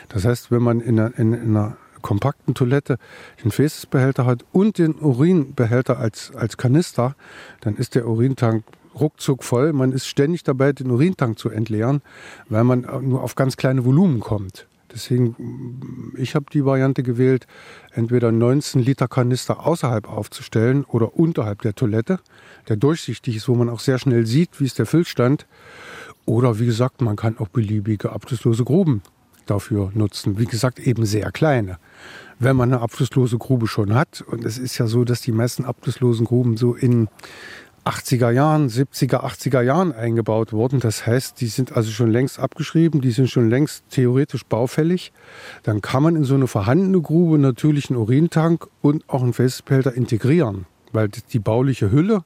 Das 0.10 0.26
heißt, 0.26 0.50
wenn 0.50 0.64
man 0.64 0.80
in 0.80 1.00
einer, 1.00 1.20
in 1.20 1.36
einer 1.36 1.78
kompakten 2.02 2.56
Toilette 2.56 2.98
den 3.44 3.52
Fäßesbehälter 3.52 4.26
hat 4.26 4.44
und 4.52 4.80
den 4.80 4.96
Urinbehälter 4.96 6.00
als, 6.00 6.32
als 6.36 6.58
Kanister, 6.58 7.16
dann 7.60 7.76
ist 7.76 7.94
der 7.94 8.08
Urintank 8.08 8.64
ruckzuck 9.00 9.44
voll. 9.44 9.72
Man 9.74 9.92
ist 9.92 10.08
ständig 10.08 10.44
dabei, 10.44 10.74
den 10.74 10.90
Urintank 10.90 11.38
zu 11.38 11.50
entleeren, 11.50 12.02
weil 12.50 12.64
man 12.64 12.88
nur 13.02 13.22
auf 13.22 13.36
ganz 13.36 13.56
kleine 13.56 13.86
Volumen 13.86 14.20
kommt. 14.20 14.68
Deswegen, 14.94 16.14
ich 16.18 16.36
habe 16.36 16.46
die 16.52 16.66
Variante 16.66 17.04
gewählt, 17.04 17.48
entweder 17.92 18.32
19 18.32 18.82
Liter 18.82 19.08
Kanister 19.08 19.66
außerhalb 19.66 20.08
aufzustellen 20.10 20.84
oder 20.84 21.16
unterhalb 21.16 21.62
der 21.62 21.76
Toilette, 21.76 22.20
der 22.68 22.76
durchsichtig 22.76 23.36
ist, 23.36 23.48
wo 23.48 23.56
man 23.56 23.70
auch 23.70 23.80
sehr 23.80 24.00
schnell 24.00 24.26
sieht, 24.26 24.60
wie 24.60 24.66
ist 24.66 24.80
der 24.80 24.86
Füllstand. 24.86 25.48
Oder 26.26 26.60
wie 26.60 26.66
gesagt, 26.66 27.02
man 27.02 27.16
kann 27.16 27.38
auch 27.40 27.48
beliebige 27.48 28.12
abflusslose 28.12 28.64
Gruben 28.64 29.02
dafür 29.46 29.92
nutzen. 29.94 30.38
Wie 30.38 30.46
gesagt, 30.46 30.80
eben 30.80 31.06
sehr 31.06 31.32
kleine. 31.32 31.78
Wenn 32.40 32.56
man 32.56 32.74
eine 32.74 32.82
abflusslose 32.82 33.38
Grube 33.38 33.68
schon 33.68 33.94
hat, 33.94 34.22
und 34.22 34.46
es 34.46 34.58
ist 34.58 34.78
ja 34.78 34.88
so, 34.88 35.04
dass 35.04 35.22
die 35.22 35.32
meisten 35.32 35.66
abflusslosen 35.66 36.26
Gruben 36.26 36.58
so 36.58 36.74
in 36.74 37.08
80er 37.86 38.30
Jahren, 38.30 38.70
70er, 38.70 39.24
80er 39.24 39.62
Jahren 39.62 39.92
eingebaut 39.92 40.54
worden. 40.54 40.80
Das 40.80 41.08
heißt, 41.08 41.42
die 41.42 41.48
sind 41.48 41.76
also 41.76 41.92
schon 41.92 42.12
längst 42.12 42.40
abgeschrieben, 42.40 43.02
die 43.02 43.12
sind 43.12 43.30
schon 43.30 43.50
längst 43.50 43.84
theoretisch 43.90 44.46
baufällig. 44.46 45.12
Dann 45.64 45.82
kann 45.82 46.04
man 46.04 46.16
in 46.16 46.24
so 46.24 46.36
eine 46.36 46.48
vorhandene 46.48 47.02
Grube 47.02 47.40
natürlich 47.40 47.90
einen 47.90 47.98
Urintank 47.98 48.68
und 48.82 49.10
auch 49.10 49.24
einen 49.24 49.34
Festbehälter 49.34 49.94
integrieren. 49.94 50.66
Weil 50.92 51.10
die 51.10 51.40
bauliche 51.40 51.92
Hülle 51.92 52.24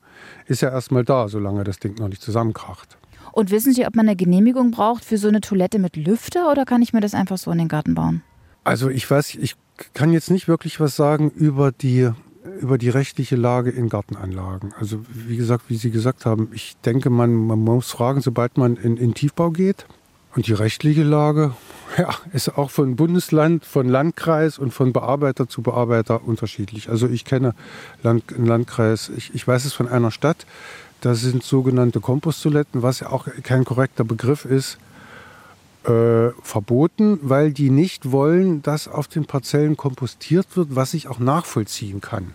ist 0.47 0.61
ja 0.61 0.69
erstmal 0.69 1.05
da, 1.05 1.27
solange 1.29 1.63
das 1.63 1.79
Ding 1.79 1.95
noch 1.95 2.09
nicht 2.09 2.21
zusammenkracht. 2.21 2.97
Und 3.31 3.51
wissen 3.51 3.73
Sie, 3.73 3.85
ob 3.85 3.95
man 3.95 4.07
eine 4.07 4.15
Genehmigung 4.15 4.71
braucht 4.71 5.05
für 5.05 5.17
so 5.17 5.27
eine 5.27 5.41
Toilette 5.41 5.77
mit 5.79 5.95
Lüfter 5.95 6.51
oder 6.51 6.65
kann 6.65 6.81
ich 6.81 6.93
mir 6.93 7.01
das 7.01 7.13
einfach 7.13 7.37
so 7.37 7.51
in 7.51 7.59
den 7.59 7.67
Garten 7.67 7.93
bauen? 7.93 8.23
Also 8.63 8.89
ich 8.89 9.09
weiß, 9.09 9.35
ich 9.35 9.55
kann 9.93 10.11
jetzt 10.11 10.31
nicht 10.31 10.47
wirklich 10.47 10.79
was 10.79 10.95
sagen 10.95 11.29
über 11.29 11.71
die 11.71 12.09
über 12.61 12.77
die 12.77 12.89
rechtliche 12.89 13.35
Lage 13.35 13.69
in 13.69 13.89
Gartenanlagen. 13.89 14.73
Also 14.79 15.03
wie 15.09 15.37
gesagt, 15.37 15.65
wie 15.67 15.75
Sie 15.75 15.91
gesagt 15.91 16.25
haben, 16.25 16.49
ich 16.53 16.75
denke, 16.85 17.09
man, 17.09 17.33
man 17.33 17.59
muss 17.59 17.91
fragen, 17.91 18.21
sobald 18.21 18.57
man 18.57 18.75
in, 18.77 18.97
in 18.97 19.13
Tiefbau 19.13 19.51
geht. 19.51 19.85
Und 20.35 20.47
die 20.47 20.53
rechtliche 20.53 21.03
Lage 21.03 21.53
ja, 21.97 22.09
ist 22.33 22.57
auch 22.57 22.69
von 22.69 22.95
Bundesland, 22.95 23.65
von 23.65 23.87
Landkreis 23.87 24.59
und 24.59 24.73
von 24.73 24.91
Bearbeiter 24.91 25.47
zu 25.47 25.61
Bearbeiter 25.61 26.27
unterschiedlich. 26.27 26.89
Also 26.89 27.07
ich 27.07 27.25
kenne 27.25 27.55
Land, 28.03 28.33
einen 28.35 28.45
Landkreis, 28.45 29.09
ich, 29.15 29.33
ich 29.33 29.47
weiß 29.47 29.65
es 29.65 29.73
von 29.73 29.87
einer 29.87 30.11
Stadt, 30.11 30.45
da 31.01 31.13
sind 31.15 31.43
sogenannte 31.43 31.99
Komposttoiletten, 31.99 32.81
was 32.81 32.99
ja 32.99 33.11
auch 33.11 33.27
kein 33.43 33.63
korrekter 33.63 34.03
Begriff 34.03 34.43
ist, 34.45 34.77
äh, 35.85 36.31
verboten, 36.41 37.19
weil 37.21 37.51
die 37.51 37.69
nicht 37.69 38.11
wollen, 38.11 38.61
dass 38.61 38.87
auf 38.87 39.07
den 39.07 39.25
Parzellen 39.25 39.77
kompostiert 39.77 40.47
wird, 40.55 40.75
was 40.75 40.93
ich 40.93 41.07
auch 41.07 41.19
nachvollziehen 41.19 42.01
kann. 42.01 42.33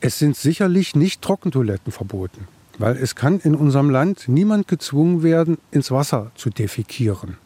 Es 0.00 0.18
sind 0.18 0.36
sicherlich 0.36 0.94
nicht 0.94 1.22
Trockentoiletten 1.22 1.92
verboten, 1.92 2.46
weil 2.78 2.96
es 2.96 3.14
kann 3.14 3.40
in 3.40 3.54
unserem 3.54 3.90
Land 3.90 4.28
niemand 4.28 4.68
gezwungen 4.68 5.22
werden, 5.22 5.58
ins 5.70 5.90
Wasser 5.90 6.30
zu 6.34 6.50
defekieren. 6.50 7.38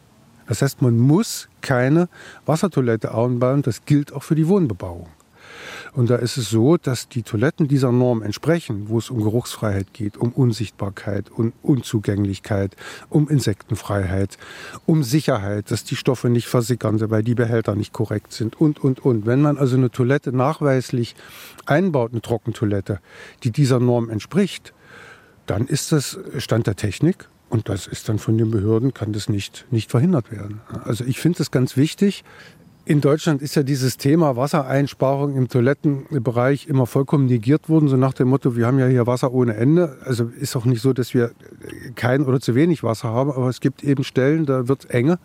Das 0.47 0.61
heißt, 0.61 0.81
man 0.81 0.97
muss 0.97 1.47
keine 1.61 2.09
Wassertoilette 2.45 3.13
anbauen, 3.13 3.61
das 3.61 3.85
gilt 3.85 4.11
auch 4.11 4.23
für 4.23 4.35
die 4.35 4.49
Wohnbebauung. 4.49 5.07
Und 5.93 6.09
da 6.09 6.15
ist 6.15 6.37
es 6.37 6.49
so, 6.49 6.77
dass 6.77 7.09
die 7.09 7.23
Toiletten 7.23 7.67
dieser 7.67 7.91
Norm 7.91 8.21
entsprechen, 8.21 8.87
wo 8.87 8.97
es 8.97 9.09
um 9.09 9.21
Geruchsfreiheit 9.21 9.93
geht, 9.93 10.17
um 10.17 10.31
Unsichtbarkeit 10.31 11.29
und 11.29 11.53
Unzugänglichkeit, 11.61 12.75
um 13.09 13.27
Insektenfreiheit, 13.27 14.37
um 14.85 15.03
Sicherheit, 15.03 15.69
dass 15.69 15.83
die 15.83 15.97
Stoffe 15.97 16.29
nicht 16.29 16.47
versickern, 16.47 16.99
weil 17.09 17.23
die 17.23 17.35
Behälter 17.35 17.75
nicht 17.75 17.91
korrekt 17.91 18.31
sind 18.31 18.59
und, 18.59 18.81
und, 18.81 19.03
und. 19.03 19.25
Wenn 19.25 19.41
man 19.41 19.57
also 19.57 19.75
eine 19.75 19.91
Toilette 19.91 20.31
nachweislich 20.31 21.15
einbaut, 21.65 22.11
eine 22.11 22.21
Trockentoilette, 22.21 22.99
die 23.43 23.51
dieser 23.51 23.79
Norm 23.79 24.09
entspricht, 24.09 24.73
dann 25.45 25.67
ist 25.67 25.91
das 25.91 26.17
Stand 26.37 26.67
der 26.67 26.77
Technik 26.77 27.27
und 27.49 27.67
das 27.67 27.85
ist 27.85 28.07
dann 28.07 28.17
von 28.17 28.37
den 28.37 28.49
Behörden, 28.49 28.93
kann 28.93 29.11
das 29.11 29.27
nicht, 29.27 29.65
nicht 29.71 29.91
verhindert 29.91 30.31
werden. 30.31 30.61
Also 30.85 31.03
ich 31.03 31.19
finde 31.19 31.43
es 31.43 31.51
ganz 31.51 31.75
wichtig, 31.75 32.23
in 32.83 32.99
Deutschland 32.99 33.41
ist 33.41 33.55
ja 33.55 33.63
dieses 33.63 33.97
Thema 33.97 34.35
Wassereinsparung 34.35 35.35
im 35.35 35.47
Toilettenbereich 35.47 36.67
immer 36.67 36.87
vollkommen 36.87 37.27
negiert 37.27 37.69
worden, 37.69 37.87
so 37.87 37.95
nach 37.95 38.13
dem 38.13 38.29
Motto, 38.29 38.55
wir 38.55 38.65
haben 38.65 38.79
ja 38.79 38.87
hier 38.87 39.05
Wasser 39.05 39.31
ohne 39.31 39.55
Ende. 39.55 39.97
Also 40.03 40.25
ist 40.39 40.55
auch 40.55 40.65
nicht 40.65 40.81
so, 40.81 40.91
dass 40.91 41.13
wir 41.13 41.31
kein 41.95 42.25
oder 42.25 42.39
zu 42.39 42.55
wenig 42.55 42.83
Wasser 42.83 43.09
haben, 43.09 43.31
aber 43.31 43.49
es 43.49 43.59
gibt 43.59 43.83
eben 43.83 44.03
Stellen, 44.03 44.45
da 44.45 44.67
wird 44.67 44.85
es 44.85 44.89
enge. 44.89 45.19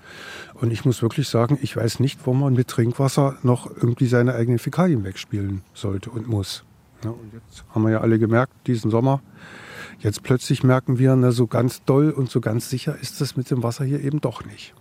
Und 0.55 0.71
ich 0.71 0.85
muss 0.85 1.01
wirklich 1.01 1.29
sagen, 1.29 1.59
ich 1.63 1.77
weiß 1.77 2.01
nicht, 2.01 2.27
wo 2.27 2.35
man 2.35 2.53
mit 2.53 2.69
Trinkwasser 2.69 3.37
noch 3.43 3.71
irgendwie 3.75 4.07
seine 4.07 4.35
eigenen 4.35 4.59
Fäkalien 4.59 5.03
wegspielen 5.05 5.63
sollte 5.73 6.11
und 6.11 6.29
muss. 6.29 6.63
Ja, 7.05 7.11
und 7.11 7.33
jetzt 7.33 7.65
haben 7.75 7.83
wir 7.83 7.91
ja 7.91 8.01
alle 8.01 8.19
gemerkt, 8.19 8.53
diesen 8.67 8.91
Sommer, 8.91 9.23
jetzt 10.01 10.23
plötzlich 10.23 10.63
merken 10.63 10.99
wir, 10.99 11.17
na, 11.17 11.33
so 11.33 11.47
ganz 11.47 11.83
doll 11.85 12.11
und 12.11 12.31
so 12.31 12.41
ganz 12.41 12.69
sicher 12.69 12.97
ist 13.01 13.21
das 13.21 13.37
mit 13.37 13.51
dem 13.51 13.63
Wasser 13.63 13.85
hier 13.85 14.03
eben 14.05 14.21
doch 14.21 14.45
nicht. 14.45 14.75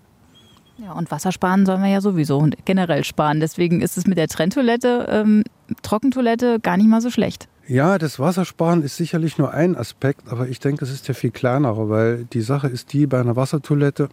Ja, 0.77 0.91
und 0.93 1.09
Wasser 1.09 1.31
sparen 1.31 1.65
sollen 1.65 1.81
wir 1.81 1.89
ja 1.89 2.01
sowieso 2.01 2.37
und 2.37 2.65
generell 2.65 3.03
sparen. 3.03 3.39
Deswegen 3.39 3.81
ist 3.81 3.97
es 3.97 4.07
mit 4.07 4.17
der 4.17 4.27
Trenntoilette, 4.27 5.07
ähm, 5.09 5.43
Trockentoilette 5.81 6.59
gar 6.59 6.77
nicht 6.77 6.89
mal 6.89 7.01
so 7.01 7.09
schlecht. 7.09 7.47
Ja, 7.67 7.97
das 7.97 8.19
Wassersparen 8.19 8.83
ist 8.83 8.95
sicherlich 8.95 9.39
nur 9.39 9.51
ein 9.51 9.75
Aspekt, 9.75 10.29
aber 10.29 10.47
ich 10.47 10.59
denke, 10.59 10.85
es 10.85 10.91
ist 10.91 11.07
der 11.07 11.15
viel 11.15 11.31
kleinere, 11.31 11.89
weil 11.89 12.25
die 12.25 12.41
Sache 12.41 12.67
ist 12.67 12.93
die, 12.93 13.07
bei 13.07 13.19
einer 13.19 13.35
Wassertoilette 13.35 14.09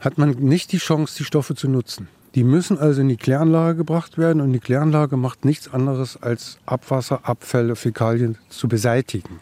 hat 0.00 0.18
man 0.18 0.30
nicht 0.30 0.72
die 0.72 0.78
Chance, 0.78 1.14
die 1.18 1.24
Stoffe 1.24 1.54
zu 1.54 1.68
nutzen. 1.68 2.08
Die 2.34 2.42
müssen 2.42 2.78
also 2.78 3.02
in 3.02 3.08
die 3.08 3.16
Kläranlage 3.16 3.76
gebracht 3.76 4.18
werden 4.18 4.42
und 4.42 4.52
die 4.52 4.58
Kläranlage 4.58 5.16
macht 5.16 5.44
nichts 5.44 5.72
anderes 5.72 6.20
als 6.20 6.58
Abwasser, 6.66 7.20
Abfälle, 7.22 7.76
Fäkalien 7.76 8.38
zu 8.48 8.66
beseitigen. 8.66 9.40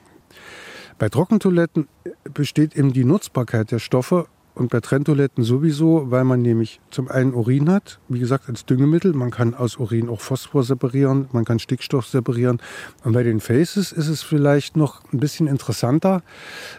Bei 0.98 1.08
Trockentoiletten 1.08 1.88
besteht 2.34 2.76
eben 2.76 2.92
die 2.92 3.04
Nutzbarkeit 3.04 3.70
der 3.70 3.78
Stoffe 3.78 4.26
und 4.54 4.70
bei 4.70 4.80
Trenntoiletten 4.80 5.42
sowieso, 5.42 6.10
weil 6.10 6.24
man 6.24 6.40
nämlich 6.40 6.80
zum 6.90 7.08
einen 7.08 7.34
Urin 7.34 7.68
hat, 7.70 7.98
wie 8.08 8.20
gesagt, 8.20 8.48
als 8.48 8.64
Düngemittel. 8.64 9.12
Man 9.12 9.30
kann 9.30 9.54
aus 9.54 9.76
Urin 9.76 10.08
auch 10.08 10.20
Phosphor 10.20 10.62
separieren, 10.62 11.28
man 11.32 11.44
kann 11.44 11.58
Stickstoff 11.58 12.06
separieren. 12.06 12.60
Und 13.02 13.12
bei 13.12 13.24
den 13.24 13.40
Faces 13.40 13.90
ist 13.90 14.08
es 14.08 14.22
vielleicht 14.22 14.76
noch 14.76 15.02
ein 15.12 15.18
bisschen 15.18 15.48
interessanter, 15.48 16.22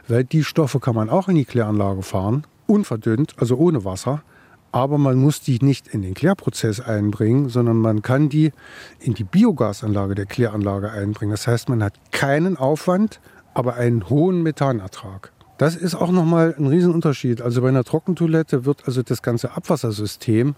weil 0.07 0.23
die 0.23 0.43
Stoffe 0.43 0.79
kann 0.79 0.95
man 0.95 1.09
auch 1.09 1.27
in 1.27 1.35
die 1.35 1.45
Kläranlage 1.45 2.01
fahren, 2.01 2.47
unverdünnt, 2.65 3.35
also 3.37 3.57
ohne 3.57 3.83
Wasser. 3.83 4.23
Aber 4.71 4.97
man 4.97 5.17
muss 5.17 5.41
die 5.41 5.59
nicht 5.61 5.87
in 5.87 6.01
den 6.01 6.13
Klärprozess 6.13 6.81
einbringen, 6.81 7.49
sondern 7.49 7.77
man 7.77 8.01
kann 8.01 8.29
die 8.29 8.51
in 8.99 9.13
die 9.13 9.23
Biogasanlage 9.23 10.15
der 10.15 10.25
Kläranlage 10.25 10.91
einbringen. 10.91 11.31
Das 11.31 11.47
heißt, 11.47 11.69
man 11.69 11.81
hat 11.83 11.93
keinen 12.11 12.57
Aufwand, 12.57 13.21
aber 13.53 13.75
einen 13.75 14.09
hohen 14.09 14.43
Methanertrag. 14.43 15.31
Das 15.57 15.75
ist 15.75 15.95
auch 15.95 16.11
nochmal 16.11 16.53
ein 16.57 16.67
Riesenunterschied. 16.67 17.41
Also 17.41 17.61
bei 17.61 17.69
einer 17.69 17.85
Trockentoilette 17.85 18.65
wird 18.65 18.85
also 18.87 19.03
das 19.03 19.21
ganze 19.21 19.55
Abwassersystem 19.55 20.55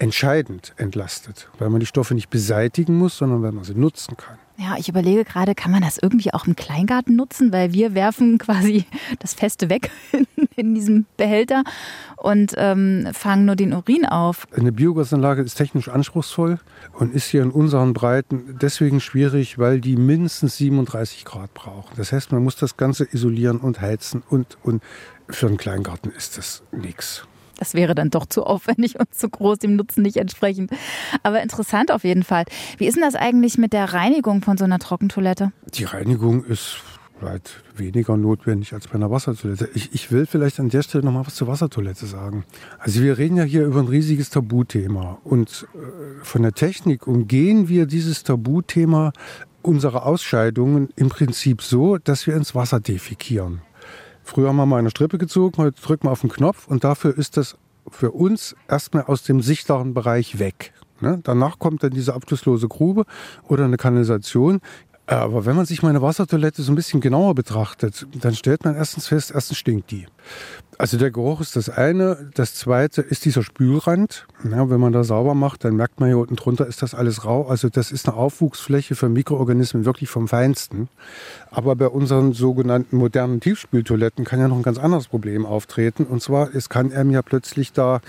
entscheidend 0.00 0.72
entlastet, 0.76 1.48
weil 1.58 1.70
man 1.70 1.78
die 1.78 1.86
Stoffe 1.86 2.14
nicht 2.14 2.30
beseitigen 2.30 2.96
muss, 2.96 3.16
sondern 3.18 3.42
weil 3.42 3.52
man 3.52 3.64
sie 3.64 3.74
nutzen 3.74 4.16
kann. 4.16 4.38
Ja, 4.62 4.76
ich 4.76 4.90
überlege 4.90 5.24
gerade, 5.24 5.54
kann 5.54 5.70
man 5.70 5.80
das 5.80 5.96
irgendwie 5.96 6.34
auch 6.34 6.46
im 6.46 6.54
Kleingarten 6.54 7.16
nutzen? 7.16 7.50
Weil 7.50 7.72
wir 7.72 7.94
werfen 7.94 8.36
quasi 8.36 8.84
das 9.18 9.32
Feste 9.32 9.70
weg 9.70 9.90
in, 10.56 10.74
diesem 10.74 11.06
Behälter 11.16 11.64
und 12.18 12.52
ähm, 12.58 13.08
fangen 13.14 13.46
nur 13.46 13.56
den 13.56 13.72
Urin 13.72 14.04
auf. 14.04 14.46
Eine 14.54 14.70
Biogasanlage 14.70 15.40
ist 15.40 15.54
technisch 15.54 15.88
anspruchsvoll 15.88 16.58
und 16.92 17.14
ist 17.14 17.28
hier 17.28 17.42
in 17.42 17.52
unseren 17.52 17.94
Breiten 17.94 18.58
deswegen 18.60 19.00
schwierig, 19.00 19.58
weil 19.58 19.80
die 19.80 19.96
mindestens 19.96 20.58
37 20.58 21.24
Grad 21.24 21.54
brauchen. 21.54 21.94
Das 21.96 22.12
heißt, 22.12 22.30
man 22.30 22.44
muss 22.44 22.56
das 22.56 22.76
Ganze 22.76 23.08
isolieren 23.10 23.60
und 23.60 23.80
heizen 23.80 24.22
und, 24.28 24.58
und 24.62 24.82
für 25.30 25.46
einen 25.46 25.56
Kleingarten 25.56 26.12
ist 26.12 26.36
das 26.36 26.62
nichts. 26.70 27.24
Das 27.60 27.74
wäre 27.74 27.94
dann 27.94 28.10
doch 28.10 28.26
zu 28.26 28.42
aufwendig 28.42 28.98
und 28.98 29.14
zu 29.14 29.28
groß, 29.28 29.58
dem 29.58 29.76
Nutzen 29.76 30.02
nicht 30.02 30.16
entsprechend. 30.16 30.72
Aber 31.22 31.42
interessant 31.42 31.92
auf 31.92 32.04
jeden 32.04 32.24
Fall. 32.24 32.44
Wie 32.78 32.86
ist 32.86 32.94
denn 32.94 33.02
das 33.02 33.14
eigentlich 33.14 33.58
mit 33.58 33.72
der 33.72 33.92
Reinigung 33.92 34.42
von 34.42 34.56
so 34.56 34.64
einer 34.64 34.78
Trockentoilette? 34.78 35.52
Die 35.74 35.84
Reinigung 35.84 36.44
ist 36.44 36.78
weit 37.20 37.62
weniger 37.76 38.16
notwendig 38.16 38.72
als 38.72 38.88
bei 38.88 38.94
einer 38.94 39.10
Wassertoilette. 39.10 39.68
Ich, 39.74 39.92
ich 39.92 40.10
will 40.10 40.24
vielleicht 40.24 40.58
an 40.58 40.70
der 40.70 40.82
Stelle 40.82 41.04
noch 41.04 41.12
mal 41.12 41.26
was 41.26 41.34
zur 41.34 41.48
Wassertoilette 41.48 42.06
sagen. 42.06 42.44
Also 42.78 43.02
wir 43.02 43.18
reden 43.18 43.36
ja 43.36 43.44
hier 43.44 43.66
über 43.66 43.80
ein 43.80 43.88
riesiges 43.88 44.30
Tabuthema 44.30 45.18
und 45.22 45.68
äh, 45.74 46.24
von 46.24 46.42
der 46.42 46.52
Technik 46.52 47.06
umgehen 47.06 47.68
wir 47.68 47.84
dieses 47.84 48.22
Tabuthema 48.22 49.12
unsere 49.62 50.04
Ausscheidungen 50.06 50.88
im 50.96 51.10
Prinzip 51.10 51.60
so, 51.60 51.98
dass 51.98 52.26
wir 52.26 52.34
ins 52.34 52.54
Wasser 52.54 52.80
defekieren. 52.80 53.60
Früher 54.30 54.46
haben 54.46 54.58
wir 54.58 54.66
mal 54.66 54.78
eine 54.78 54.90
Strippe 54.90 55.18
gezogen, 55.18 55.56
heute 55.56 55.82
drücken 55.82 56.06
wir 56.06 56.12
auf 56.12 56.20
den 56.20 56.30
Knopf 56.30 56.68
und 56.68 56.84
dafür 56.84 57.18
ist 57.18 57.36
das 57.36 57.56
für 57.90 58.12
uns 58.12 58.54
erstmal 58.68 59.02
aus 59.02 59.24
dem 59.24 59.40
sichtbaren 59.40 59.92
Bereich 59.92 60.38
weg. 60.38 60.72
Ne? 61.00 61.18
Danach 61.24 61.58
kommt 61.58 61.82
dann 61.82 61.90
diese 61.90 62.14
abschlusslose 62.14 62.68
Grube 62.68 63.06
oder 63.48 63.64
eine 63.64 63.76
Kanalisation. 63.76 64.60
Aber 65.10 65.44
wenn 65.44 65.56
man 65.56 65.66
sich 65.66 65.82
meine 65.82 66.02
Wassertoilette 66.02 66.62
so 66.62 66.70
ein 66.70 66.76
bisschen 66.76 67.00
genauer 67.00 67.34
betrachtet, 67.34 68.06
dann 68.14 68.32
stellt 68.32 68.64
man 68.64 68.76
erstens 68.76 69.08
fest, 69.08 69.32
erstens 69.34 69.58
stinkt 69.58 69.90
die. 69.90 70.06
Also 70.78 70.98
der 70.98 71.10
Geruch 71.10 71.40
ist 71.40 71.56
das 71.56 71.68
eine. 71.68 72.30
Das 72.34 72.54
zweite 72.54 73.02
ist 73.02 73.24
dieser 73.24 73.42
Spülrand. 73.42 74.28
Ja, 74.48 74.70
wenn 74.70 74.78
man 74.78 74.92
da 74.92 75.02
sauber 75.02 75.34
macht, 75.34 75.64
dann 75.64 75.74
merkt 75.74 75.98
man 75.98 76.10
hier 76.10 76.18
unten 76.18 76.36
drunter 76.36 76.64
ist 76.64 76.80
das 76.80 76.94
alles 76.94 77.24
rau. 77.24 77.48
Also 77.48 77.68
das 77.68 77.90
ist 77.90 78.08
eine 78.08 78.16
Aufwuchsfläche 78.16 78.94
für 78.94 79.08
Mikroorganismen 79.08 79.84
wirklich 79.84 80.08
vom 80.08 80.28
Feinsten. 80.28 80.88
Aber 81.50 81.74
bei 81.74 81.88
unseren 81.88 82.32
sogenannten 82.32 82.96
modernen 82.96 83.40
Tiefspültoiletten 83.40 84.24
kann 84.24 84.38
ja 84.38 84.46
noch 84.46 84.58
ein 84.58 84.62
ganz 84.62 84.78
anderes 84.78 85.08
Problem 85.08 85.44
auftreten. 85.44 86.04
Und 86.04 86.22
zwar, 86.22 86.54
es 86.54 86.68
kann 86.68 86.92
einem 86.92 87.10
ja 87.10 87.22
plötzlich 87.22 87.72
da 87.72 88.00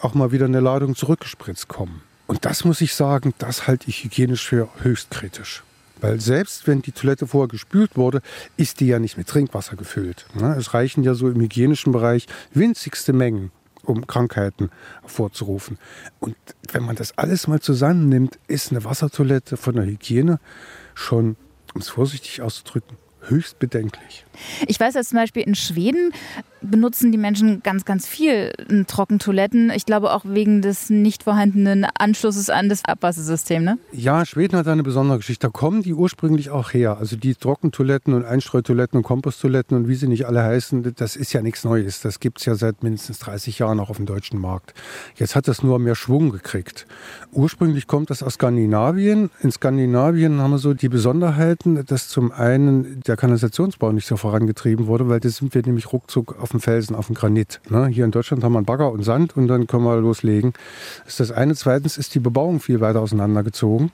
auch 0.00 0.14
mal 0.14 0.32
wieder 0.32 0.46
eine 0.46 0.58
Ladung 0.58 0.96
zurückgespritzt 0.96 1.68
kommen. 1.68 2.02
Und 2.26 2.44
das 2.44 2.64
muss 2.64 2.80
ich 2.80 2.92
sagen, 2.92 3.34
das 3.38 3.68
halte 3.68 3.88
ich 3.88 4.02
hygienisch 4.02 4.44
für 4.44 4.68
höchst 4.82 5.12
kritisch. 5.12 5.62
Weil 6.00 6.20
selbst 6.20 6.66
wenn 6.66 6.82
die 6.82 6.92
Toilette 6.92 7.26
vorher 7.26 7.48
gespült 7.48 7.96
wurde, 7.96 8.22
ist 8.56 8.80
die 8.80 8.86
ja 8.86 8.98
nicht 8.98 9.16
mit 9.16 9.28
Trinkwasser 9.28 9.76
gefüllt. 9.76 10.26
Ne? 10.34 10.54
Es 10.58 10.74
reichen 10.74 11.02
ja 11.02 11.14
so 11.14 11.28
im 11.28 11.40
hygienischen 11.40 11.92
Bereich 11.92 12.26
winzigste 12.52 13.12
Mengen, 13.12 13.50
um 13.84 14.06
Krankheiten 14.06 14.70
hervorzurufen. 15.02 15.78
Und 16.18 16.36
wenn 16.72 16.84
man 16.84 16.96
das 16.96 17.16
alles 17.18 17.46
mal 17.46 17.60
zusammennimmt, 17.60 18.38
ist 18.46 18.70
eine 18.70 18.84
Wassertoilette 18.84 19.56
von 19.56 19.74
der 19.74 19.86
Hygiene 19.86 20.40
schon, 20.94 21.36
um 21.74 21.80
es 21.80 21.88
vorsichtig 21.88 22.42
auszudrücken, 22.42 22.96
höchst 23.28 23.58
bedenklich. 23.58 24.24
Ich 24.66 24.78
weiß, 24.80 24.94
dass 24.94 25.08
zum 25.08 25.18
Beispiel 25.18 25.42
in 25.42 25.54
Schweden 25.54 26.12
benutzen 26.62 27.10
die 27.10 27.18
Menschen 27.18 27.62
ganz, 27.62 27.84
ganz 27.84 28.06
viel 28.06 28.52
Trockentoiletten. 28.86 29.70
Ich 29.70 29.86
glaube 29.86 30.12
auch 30.12 30.24
wegen 30.26 30.62
des 30.62 30.90
nicht 30.90 31.22
vorhandenen 31.22 31.86
Anschlusses 31.98 32.50
an 32.50 32.68
das 32.68 32.84
Abwassersystem. 32.84 33.64
Ne? 33.64 33.78
Ja, 33.92 34.26
Schweden 34.26 34.58
hat 34.58 34.68
eine 34.68 34.82
besondere 34.82 35.18
Geschichte. 35.18 35.46
Da 35.46 35.50
kommen 35.50 35.82
die 35.82 35.94
ursprünglich 35.94 36.50
auch 36.50 36.72
her. 36.72 36.98
Also 36.98 37.16
die 37.16 37.34
Trockentoiletten 37.34 38.12
und 38.14 38.24
Einstreutoiletten 38.24 38.98
und 38.98 39.02
Komposttoiletten 39.04 39.76
und 39.76 39.88
wie 39.88 39.94
sie 39.94 40.08
nicht 40.08 40.26
alle 40.26 40.42
heißen, 40.42 40.94
das 40.96 41.16
ist 41.16 41.32
ja 41.32 41.42
nichts 41.42 41.64
Neues. 41.64 42.00
Das 42.00 42.20
gibt 42.20 42.40
es 42.40 42.46
ja 42.46 42.54
seit 42.54 42.82
mindestens 42.82 43.20
30 43.20 43.58
Jahren 43.58 43.80
auch 43.80 43.90
auf 43.90 43.96
dem 43.96 44.06
deutschen 44.06 44.38
Markt. 44.38 44.74
Jetzt 45.16 45.36
hat 45.36 45.48
das 45.48 45.62
nur 45.62 45.78
mehr 45.78 45.94
Schwung 45.94 46.30
gekriegt. 46.30 46.86
Ursprünglich 47.32 47.86
kommt 47.86 48.10
das 48.10 48.22
aus 48.22 48.34
Skandinavien. 48.34 49.30
In 49.40 49.50
Skandinavien 49.50 50.40
haben 50.40 50.50
wir 50.52 50.58
so 50.58 50.74
die 50.74 50.88
Besonderheiten, 50.88 51.84
dass 51.86 52.08
zum 52.08 52.32
einen 52.32 53.00
der 53.10 53.16
Kanalisationsbau 53.16 53.92
nicht 53.92 54.06
so 54.06 54.16
vorangetrieben 54.16 54.86
wurde, 54.86 55.08
weil 55.08 55.20
da 55.20 55.28
sind 55.28 55.52
wir 55.54 55.62
nämlich 55.62 55.92
ruckzuck 55.92 56.36
auf 56.40 56.50
dem 56.50 56.60
Felsen, 56.60 56.94
auf 56.94 57.06
dem 57.06 57.16
Granit. 57.16 57.60
Ne? 57.68 57.88
Hier 57.88 58.04
in 58.04 58.12
Deutschland 58.12 58.44
haben 58.44 58.52
wir 58.52 58.58
einen 58.58 58.66
Bagger 58.66 58.92
und 58.92 59.02
Sand 59.02 59.36
und 59.36 59.48
dann 59.48 59.66
können 59.66 59.84
wir 59.84 59.96
loslegen. 60.00 60.52
Das 61.04 61.14
ist 61.14 61.20
das 61.20 61.32
eine. 61.32 61.54
Zweitens 61.56 61.98
ist 61.98 62.14
die 62.14 62.20
Bebauung 62.20 62.60
viel 62.60 62.80
weiter 62.80 63.00
auseinandergezogen. 63.00 63.90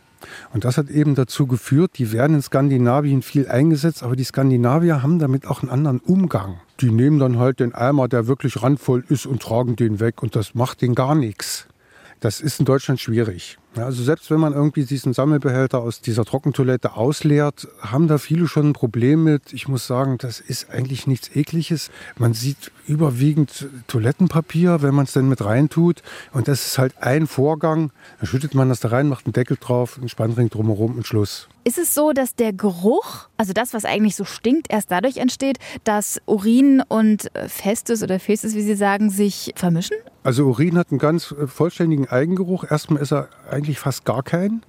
Und 0.53 0.65
das 0.65 0.77
hat 0.77 0.91
eben 0.91 1.15
dazu 1.15 1.47
geführt, 1.47 1.93
die 1.97 2.13
werden 2.13 2.37
in 2.37 2.43
Skandinavien 2.43 3.23
viel 3.23 3.49
eingesetzt, 3.49 4.03
aber 4.03 4.17
die 4.17 4.25
Skandinavier 4.25 5.03
haben 5.03 5.19
damit 5.19 5.47
auch 5.47 5.63
einen 5.63 5.71
anderen 5.71 6.01
Umgang. 6.01 6.61
Die 6.81 6.91
nehmen 6.91 7.19
dann 7.19 7.39
halt 7.39 7.61
den 7.61 7.75
Eimer, 7.75 8.09
der 8.09 8.27
wirklich 8.27 8.63
randvoll 8.63 9.05
ist, 9.09 9.27
und 9.27 9.41
tragen 9.41 9.77
den 9.77 9.99
weg 9.99 10.23
und 10.23 10.37
das 10.37 10.55
macht 10.55 10.83
den 10.83 10.95
gar 10.95 11.15
nichts. 11.15 11.67
Das 12.21 12.41
ist 12.41 12.59
in 12.59 12.65
Deutschland 12.65 13.01
schwierig. 13.01 13.59
Also 13.77 14.03
selbst 14.03 14.31
wenn 14.31 14.41
man 14.41 14.55
irgendwie 14.55 14.85
diesen 14.85 15.13
Sammelbehälter 15.13 15.81
aus 15.81 16.01
dieser 16.01 16.25
Trockentoilette 16.25 16.95
ausleert, 16.95 17.69
haben 17.81 18.09
da 18.09 18.17
viele 18.17 18.49
schon 18.49 18.71
ein 18.71 18.73
Problem 18.73 19.25
mit. 19.25 19.53
Ich 19.53 19.69
muss 19.69 19.87
sagen, 19.87 20.17
das 20.19 20.41
ist 20.41 20.71
eigentlich 20.71 21.07
nichts 21.07 21.35
Ekliges. 21.37 21.91
Man 22.17 22.33
sieht 22.33 22.73
überwiegend 22.87 23.69
Toilettenpapier, 23.87 24.81
wenn 24.81 24.95
man 24.95 25.05
es 25.05 25.13
denn 25.13 25.29
mit 25.29 25.45
reintut. 25.45 26.03
Und 26.33 26.49
das 26.49 26.67
ist 26.67 26.79
halt 26.79 26.95
ein 27.03 27.27
Vorgang. 27.27 27.93
Dann 28.19 28.29
schüttet 28.29 28.55
man 28.55 28.71
das 28.71 28.81
da 28.81 28.89
rein, 28.89 29.09
macht 29.09 29.27
einen 29.27 29.35
Deckel 29.35 29.59
drauf, 29.61 29.99
einen 29.99 30.09
Spannring 30.09 30.49
drumherum 30.49 30.97
und 30.97 31.07
Schluss. 31.07 31.49
Ist 31.67 31.79
es 31.79 31.95
so, 31.95 32.13
dass 32.13 32.37
der 32.37 32.53
Geruch, 32.53 33.29
also 33.37 33.53
das, 33.53 33.75
was 33.75 33.85
eigentlich 33.85 34.15
so 34.15 34.25
stinkt, 34.25 34.69
erst 34.71 34.93
dadurch 34.93 35.17
entsteht, 35.17 35.59
dass 35.83 36.21
Urin 36.25 36.81
und 36.87 37.35
äh, 37.35 37.49
Festes 37.49 38.05
oder 38.05 38.21
Festes, 38.21 38.55
wie 38.55 38.63
Sie 38.63 38.77
sagen, 38.77 39.11
sich 39.11 39.53
vermischen? 39.57 39.97
Also 40.23 40.45
Urin 40.45 40.79
hat 40.79 40.93
einen 40.93 41.01
ganz 41.01 41.33
äh, 41.33 41.49
vollständigen 41.49 42.07
Eigengeruch. 42.07 42.71
Erstmal 42.71 43.03
ist 43.03 43.13
er 43.13 43.31
eigentlich 43.51 43.81
fast 43.81 44.05
gar 44.05 44.23
kein. 44.23 44.63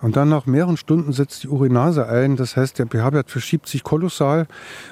Und 0.00 0.16
dann 0.16 0.30
nach 0.30 0.46
mehreren 0.46 0.78
Stunden 0.78 1.12
setzt 1.12 1.42
die 1.42 1.48
Urinase 1.48 2.08
ein. 2.08 2.36
Das 2.36 2.56
heißt, 2.56 2.78
der 2.78 2.86
pH-Wert 2.86 3.30
verschiebt 3.30 3.68
sich 3.68 3.84
kolossal. 3.84 4.46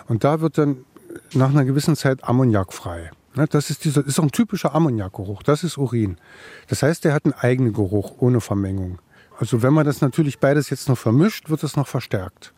Und 0.07 0.25
da 0.25 0.43
wird 0.43 0.59
dann 0.59 0.85
nach 1.33 1.49
einer 1.49 1.65
gewissen 1.65 1.97
Zeit 1.97 2.25
Ammoniak 2.25 2.75
frei. 2.75 3.11
Ne, 3.37 3.47
das 3.49 3.71
ist, 3.71 3.87
dieser, 3.87 4.07
ist 4.07 4.19
auch 4.19 4.25
ein 4.25 4.33
typischer 4.33 4.75
Ammoniakgeruch. 4.75 5.43
Das 5.43 5.65
ist 5.65 5.79
Urin. 5.79 6.19
Das 6.67 6.83
heißt, 6.83 7.07
der 7.07 7.15
hat 7.15 7.25
einen 7.25 7.33
eigenen 7.33 7.73
Geruch 7.73 8.17
ohne 8.19 8.43
Vermengung. 8.43 8.99
Also 9.39 9.63
wenn 9.63 9.73
man 9.73 9.87
das 9.87 10.01
natürlich 10.01 10.41
beides 10.41 10.69
jetzt 10.69 10.89
noch 10.89 10.99
vermischt, 10.99 11.49
wird 11.49 11.63
es 11.63 11.77
noch 11.77 11.87
verstärkt. 11.87 12.53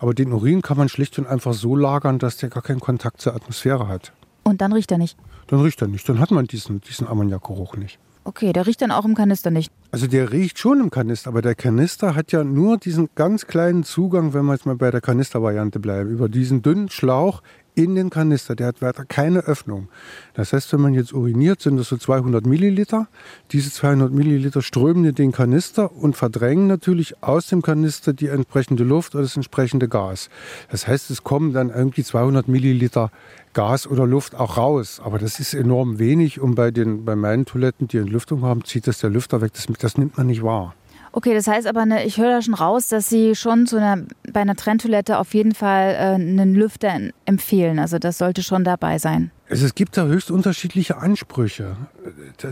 Aber 0.00 0.14
den 0.14 0.32
Urin 0.32 0.62
kann 0.62 0.76
man 0.76 0.88
schlicht 0.88 1.16
und 1.20 1.28
einfach 1.28 1.54
so 1.54 1.76
lagern, 1.76 2.18
dass 2.18 2.36
der 2.36 2.48
gar 2.50 2.62
keinen 2.62 2.80
Kontakt 2.80 3.20
zur 3.20 3.36
Atmosphäre 3.36 3.86
hat. 3.86 4.12
Und 4.42 4.60
dann 4.60 4.72
riecht 4.72 4.90
er 4.90 4.98
nicht? 4.98 5.16
Dann 5.46 5.60
riecht 5.60 5.80
er 5.80 5.86
nicht. 5.86 6.08
Dann 6.08 6.18
hat 6.18 6.32
man 6.32 6.46
diesen, 6.46 6.80
diesen 6.80 7.06
Ammoniakgeruch 7.06 7.76
nicht. 7.76 8.00
Okay, 8.24 8.52
der 8.52 8.66
riecht 8.66 8.82
dann 8.82 8.90
auch 8.90 9.04
im 9.04 9.14
Kanister 9.14 9.50
nicht. 9.50 9.70
Also 9.92 10.06
der 10.06 10.32
riecht 10.32 10.58
schon 10.58 10.80
im 10.80 10.90
Kanister, 10.90 11.28
aber 11.28 11.42
der 11.42 11.54
Kanister 11.54 12.16
hat 12.16 12.32
ja 12.32 12.42
nur 12.42 12.78
diesen 12.78 13.10
ganz 13.14 13.46
kleinen 13.46 13.84
Zugang, 13.84 14.34
wenn 14.34 14.46
wir 14.46 14.54
jetzt 14.54 14.66
mal 14.66 14.76
bei 14.76 14.90
der 14.90 15.02
Kanistervariante 15.02 15.78
bleiben, 15.78 16.10
über 16.10 16.28
diesen 16.28 16.62
dünnen 16.62 16.88
Schlauch 16.88 17.42
in 17.74 17.94
den 17.94 18.10
Kanister. 18.10 18.54
Der 18.54 18.68
hat 18.68 18.82
weiter 18.82 19.04
keine 19.04 19.40
Öffnung. 19.40 19.88
Das 20.34 20.52
heißt, 20.52 20.72
wenn 20.72 20.80
man 20.80 20.94
jetzt 20.94 21.12
uriniert, 21.12 21.60
sind 21.60 21.76
das 21.76 21.88
so 21.88 21.96
200 21.96 22.46
Milliliter. 22.46 23.08
Diese 23.52 23.70
200 23.70 24.12
Milliliter 24.12 24.62
strömen 24.62 25.04
in 25.04 25.14
den 25.14 25.32
Kanister 25.32 25.92
und 25.92 26.16
verdrängen 26.16 26.66
natürlich 26.66 27.22
aus 27.22 27.48
dem 27.48 27.62
Kanister 27.62 28.12
die 28.12 28.28
entsprechende 28.28 28.84
Luft 28.84 29.14
oder 29.14 29.22
das 29.22 29.36
entsprechende 29.36 29.88
Gas. 29.88 30.30
Das 30.70 30.86
heißt, 30.86 31.10
es 31.10 31.24
kommen 31.24 31.52
dann 31.52 31.70
irgendwie 31.70 32.04
200 32.04 32.48
Milliliter 32.48 33.10
Gas 33.54 33.86
oder 33.86 34.06
Luft 34.06 34.34
auch 34.34 34.56
raus. 34.56 35.00
Aber 35.02 35.18
das 35.18 35.40
ist 35.40 35.54
enorm 35.54 35.98
wenig 35.98 36.40
und 36.40 36.54
bei, 36.54 36.70
den, 36.70 37.04
bei 37.04 37.16
meinen 37.16 37.46
Toiletten, 37.46 37.88
die 37.88 37.98
Entlüftung 37.98 38.42
haben, 38.42 38.64
zieht 38.64 38.86
das 38.86 38.98
der 38.98 39.10
Lüfter 39.10 39.40
weg. 39.40 39.52
Das, 39.54 39.66
das 39.78 39.98
nimmt 39.98 40.16
man 40.16 40.26
nicht 40.26 40.42
wahr. 40.42 40.74
Okay, 41.16 41.32
das 41.32 41.46
heißt 41.46 41.68
aber, 41.68 41.86
ne, 41.86 42.04
ich 42.04 42.18
höre 42.18 42.30
da 42.30 42.42
schon 42.42 42.54
raus, 42.54 42.88
dass 42.88 43.08
Sie 43.08 43.36
schon 43.36 43.68
zu 43.68 43.76
einer, 43.76 44.02
bei 44.32 44.40
einer 44.40 44.56
Trenntoilette 44.56 45.16
auf 45.16 45.32
jeden 45.32 45.54
Fall 45.54 45.90
äh, 45.92 46.14
einen 46.14 46.56
Lüfter 46.56 46.92
empfehlen. 47.24 47.78
Also 47.78 48.00
das 48.00 48.18
sollte 48.18 48.42
schon 48.42 48.64
dabei 48.64 48.98
sein. 48.98 49.30
Also 49.48 49.64
es 49.64 49.76
gibt 49.76 49.96
da 49.96 50.06
höchst 50.06 50.32
unterschiedliche 50.32 50.96
Ansprüche. 50.96 51.76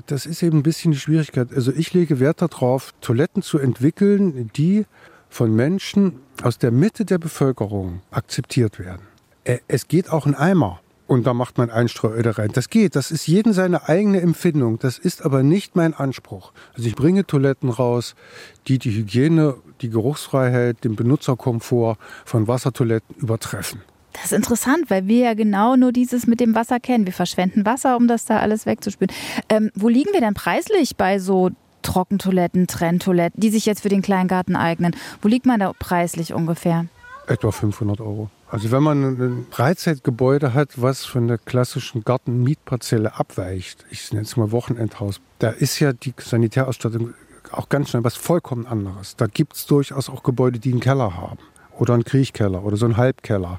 Das 0.07 0.27
ist 0.27 0.45
eben 0.45 0.59
ein 0.59 0.63
bisschen 0.63 0.93
die 0.93 0.99
Schwierigkeit. 0.99 1.49
Also 1.53 1.73
ich 1.73 1.93
lege 1.93 2.21
Wert 2.21 2.41
darauf, 2.41 2.95
Toiletten 3.01 3.43
zu 3.43 3.59
entwickeln, 3.59 4.49
die 4.55 4.87
von 5.29 5.53
Menschen 5.53 6.21
aus 6.45 6.57
der 6.57 6.71
Mitte 6.71 7.05
der 7.05 7.19
Bevölkerung 7.19 8.03
akzeptiert 8.13 8.79
werden. 8.79 9.03
Es 9.67 9.89
geht 9.89 10.09
auch 10.09 10.25
ein 10.25 10.37
Eimer 10.37 10.79
und 11.13 11.27
da 11.27 11.35
macht 11.35 11.59
man 11.59 11.69
Einstreuöde 11.69 12.39
rein. 12.39 12.53
Das 12.55 12.71
geht, 12.71 12.97
das 12.97 13.11
ist 13.11 13.27
jeden 13.27 13.53
seine 13.53 13.87
eigene 13.87 14.23
Empfindung. 14.23 14.79
Das 14.79 14.99
ist 14.99 15.27
aber 15.27 15.43
nicht 15.43 15.77
mein 15.77 15.93
Anspruch. 15.93 16.53
Also 16.75 16.89
ich 16.89 16.95
bringe 16.95 17.27
Toiletten 17.27 17.69
raus, 17.69 18.15
die 18.67 18.79
die 18.79 18.93
Hygiene, 18.93 19.57
die 19.83 19.91
Geruchsfreiheit, 19.91 20.85
den 20.85 20.97
Benutzerkomfort 20.97 21.99
von 22.25 22.49
Wassertoiletten 22.49 23.17
übertreffen. 23.17 23.83
Das 24.15 24.25
ist 24.25 24.33
interessant, 24.33 24.89
weil 24.89 25.07
wir 25.07 25.19
ja 25.19 25.35
genau 25.35 25.77
nur 25.77 25.93
dieses 25.93 26.27
mit 26.27 26.41
dem 26.41 26.55
Wasser 26.55 26.81
kennen. 26.81 27.05
Wir 27.05 27.13
verschwenden 27.13 27.67
Wasser, 27.67 27.99
um 27.99 28.09
das 28.09 28.25
da 28.25 28.39
alles 28.39 28.65
wegzuspülen. 28.65 29.15
Ähm, 29.51 29.71
wo 29.75 29.91
liegen 29.91 30.15
wir 30.15 30.21
denn 30.21 30.33
preislich 30.33 30.97
bei 30.97 31.19
so 31.19 31.51
Trockentoiletten, 31.83 32.69
Trenntoiletten, 32.69 33.39
die 33.39 33.51
sich 33.51 33.67
jetzt 33.67 33.83
für 33.83 33.91
den 33.91 34.01
Kleingarten 34.01 34.57
eignen? 34.57 34.97
Wo 35.21 35.29
liegt 35.29 35.45
man 35.45 35.61
da 35.61 35.73
preislich 35.79 36.33
ungefähr? 36.33 36.87
Etwa 37.27 37.51
500 37.51 38.01
Euro. 38.01 38.31
Also 38.53 38.71
wenn 38.71 38.83
man 38.83 39.03
ein 39.03 39.47
Freizeitgebäude 39.51 40.53
hat, 40.53 40.83
was 40.83 41.07
von 41.07 41.27
der 41.27 41.39
klassischen 41.39 42.05
Gartenmietparzelle 42.05 43.19
abweicht, 43.19 43.87
ich 43.91 44.13
nenne 44.13 44.27
es 44.27 44.37
mal 44.37 44.53
Wochenendhaus, 44.53 45.23
da 45.39 45.49
ist 45.49 45.81
ja 45.81 45.95
die 45.95 46.13
Sanitärausstattung 46.19 47.15
auch 47.51 47.71
ganz 47.71 47.89
schnell 47.89 48.05
was 48.05 48.15
vollkommen 48.15 48.67
anderes. 48.67 49.17
Da 49.17 49.27
gibt 49.27 49.57
es 49.57 49.65
durchaus 49.65 50.11
auch 50.11 50.23
Gebäude, 50.23 50.59
die 50.59 50.71
einen 50.71 50.81
Keller 50.81 51.17
haben 51.17 51.39
oder 51.79 51.95
einen 51.95 52.05
Kriechkeller 52.05 52.63
oder 52.63 52.77
so 52.77 52.85
einen 52.85 52.99
Halbkeller. 52.99 53.59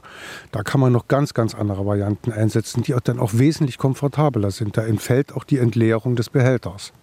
Da 0.52 0.62
kann 0.62 0.80
man 0.80 0.94
noch 0.94 1.08
ganz, 1.08 1.34
ganz 1.34 1.56
andere 1.56 1.88
Varianten 1.88 2.32
einsetzen, 2.32 2.84
die 2.84 2.94
auch 2.94 3.00
dann 3.00 3.20
auch 3.20 3.34
wesentlich 3.34 3.80
komfortabler 3.80 4.52
sind. 4.52 4.78
Da 4.78 4.84
entfällt 4.84 5.34
auch 5.34 5.44
die 5.44 5.58
Entleerung 5.58 6.16
des 6.16 6.30
Behälters. 6.30 6.94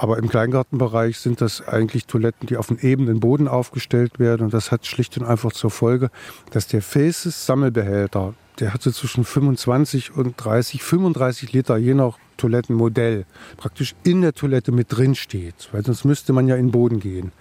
Aber 0.00 0.16
im 0.16 0.30
Kleingartenbereich 0.30 1.18
sind 1.18 1.42
das 1.42 1.68
eigentlich 1.68 2.06
Toiletten, 2.06 2.46
die 2.46 2.56
auf 2.56 2.68
dem 2.68 2.78
ebenen 2.78 3.20
Boden 3.20 3.48
aufgestellt 3.48 4.18
werden. 4.18 4.44
Und 4.44 4.54
das 4.54 4.72
hat 4.72 4.86
schlicht 4.86 5.18
und 5.18 5.26
einfach 5.26 5.52
zur 5.52 5.70
Folge, 5.70 6.10
dass 6.52 6.66
der 6.66 6.80
Faces 6.80 7.44
Sammelbehälter, 7.44 8.32
der 8.60 8.72
hat 8.72 8.80
so 8.80 8.90
zwischen 8.92 9.24
25 9.24 10.16
und 10.16 10.42
30, 10.42 10.82
35 10.82 11.52
Liter, 11.52 11.76
je 11.76 11.92
nach 11.92 12.16
Toilettenmodell 12.40 13.26
praktisch 13.56 13.94
in 14.02 14.22
der 14.22 14.32
Toilette 14.32 14.72
mit 14.72 14.86
drin 14.88 15.14
steht, 15.14 15.68
weil 15.72 15.84
sonst 15.84 16.04
müsste 16.04 16.32
man 16.32 16.48
ja 16.48 16.56
in 16.56 16.66
den 16.66 16.72
Boden 16.72 17.00
gehen. 17.00 17.32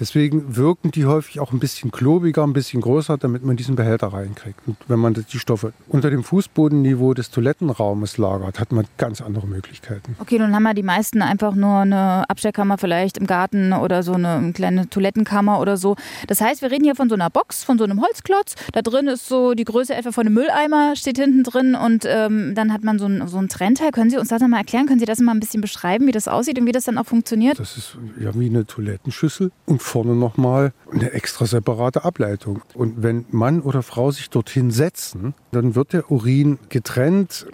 Deswegen 0.00 0.56
wirken 0.56 0.90
die 0.90 1.04
häufig 1.04 1.40
auch 1.40 1.52
ein 1.52 1.58
bisschen 1.58 1.90
klobiger, 1.90 2.42
ein 2.42 2.54
bisschen 2.54 2.80
größer, 2.80 3.18
damit 3.18 3.44
man 3.44 3.56
diesen 3.56 3.76
Behälter 3.76 4.08
reinkriegt. 4.08 4.58
Und 4.66 4.76
wenn 4.88 4.98
man 4.98 5.14
die 5.14 5.38
Stoffe 5.38 5.72
unter 5.88 6.10
dem 6.10 6.24
Fußbodenniveau 6.24 7.12
des 7.12 7.30
Toilettenraumes 7.30 8.16
lagert, 8.16 8.58
hat 8.58 8.72
man 8.72 8.86
ganz 8.96 9.20
andere 9.20 9.46
Möglichkeiten. 9.46 10.16
Okay, 10.18 10.38
nun 10.38 10.54
haben 10.54 10.62
wir 10.62 10.74
die 10.74 10.82
meisten 10.82 11.20
einfach 11.20 11.54
nur 11.54 11.80
eine 11.80 12.28
Abstellkammer 12.30 12.78
vielleicht 12.78 13.18
im 13.18 13.26
Garten 13.26 13.74
oder 13.74 14.02
so 14.02 14.14
eine 14.14 14.52
kleine 14.54 14.88
Toilettenkammer 14.88 15.60
oder 15.60 15.76
so. 15.76 15.96
Das 16.28 16.40
heißt, 16.40 16.62
wir 16.62 16.70
reden 16.70 16.84
hier 16.84 16.96
von 16.96 17.10
so 17.10 17.14
einer 17.14 17.28
Box, 17.28 17.62
von 17.62 17.76
so 17.76 17.84
einem 17.84 18.00
Holzklotz. 18.00 18.54
Da 18.72 18.80
drin 18.80 19.06
ist 19.06 19.28
so 19.28 19.52
die 19.52 19.64
Größe 19.64 19.94
etwa 19.94 20.12
von 20.12 20.26
einem 20.26 20.34
Mülleimer, 20.34 20.96
steht 20.96 21.18
hinten 21.18 21.42
drin 21.42 21.74
und 21.74 22.04
ähm, 22.06 22.54
dann 22.54 22.72
hat 22.72 22.84
man 22.84 22.98
so 22.98 23.06
ein, 23.06 23.28
so 23.28 23.36
ein 23.36 23.48
Trennteil. 23.48 23.90
Können 23.90 24.10
Sie 24.10 24.16
uns 24.16 24.28
das 24.28 24.45
mal 24.48 24.58
erklären? 24.58 24.86
Können 24.86 25.00
Sie 25.00 25.06
das 25.06 25.18
mal 25.20 25.32
ein 25.32 25.40
bisschen 25.40 25.60
beschreiben, 25.60 26.06
wie 26.06 26.12
das 26.12 26.28
aussieht 26.28 26.58
und 26.58 26.66
wie 26.66 26.72
das 26.72 26.84
dann 26.84 26.98
auch 26.98 27.06
funktioniert? 27.06 27.58
Das 27.58 27.76
ist 27.76 27.98
ja 28.20 28.34
wie 28.34 28.46
eine 28.46 28.66
Toilettenschüssel 28.66 29.50
und 29.66 29.82
vorne 29.82 30.14
nochmal 30.14 30.72
eine 30.92 31.12
extra 31.12 31.46
separate 31.46 32.04
Ableitung. 32.04 32.62
Und 32.74 33.02
wenn 33.02 33.26
Mann 33.30 33.60
oder 33.60 33.82
Frau 33.82 34.10
sich 34.10 34.30
dorthin 34.30 34.70
setzen, 34.70 35.34
dann 35.52 35.74
wird 35.74 35.92
der 35.92 36.10
Urin 36.10 36.58
getrennt. 36.68 37.46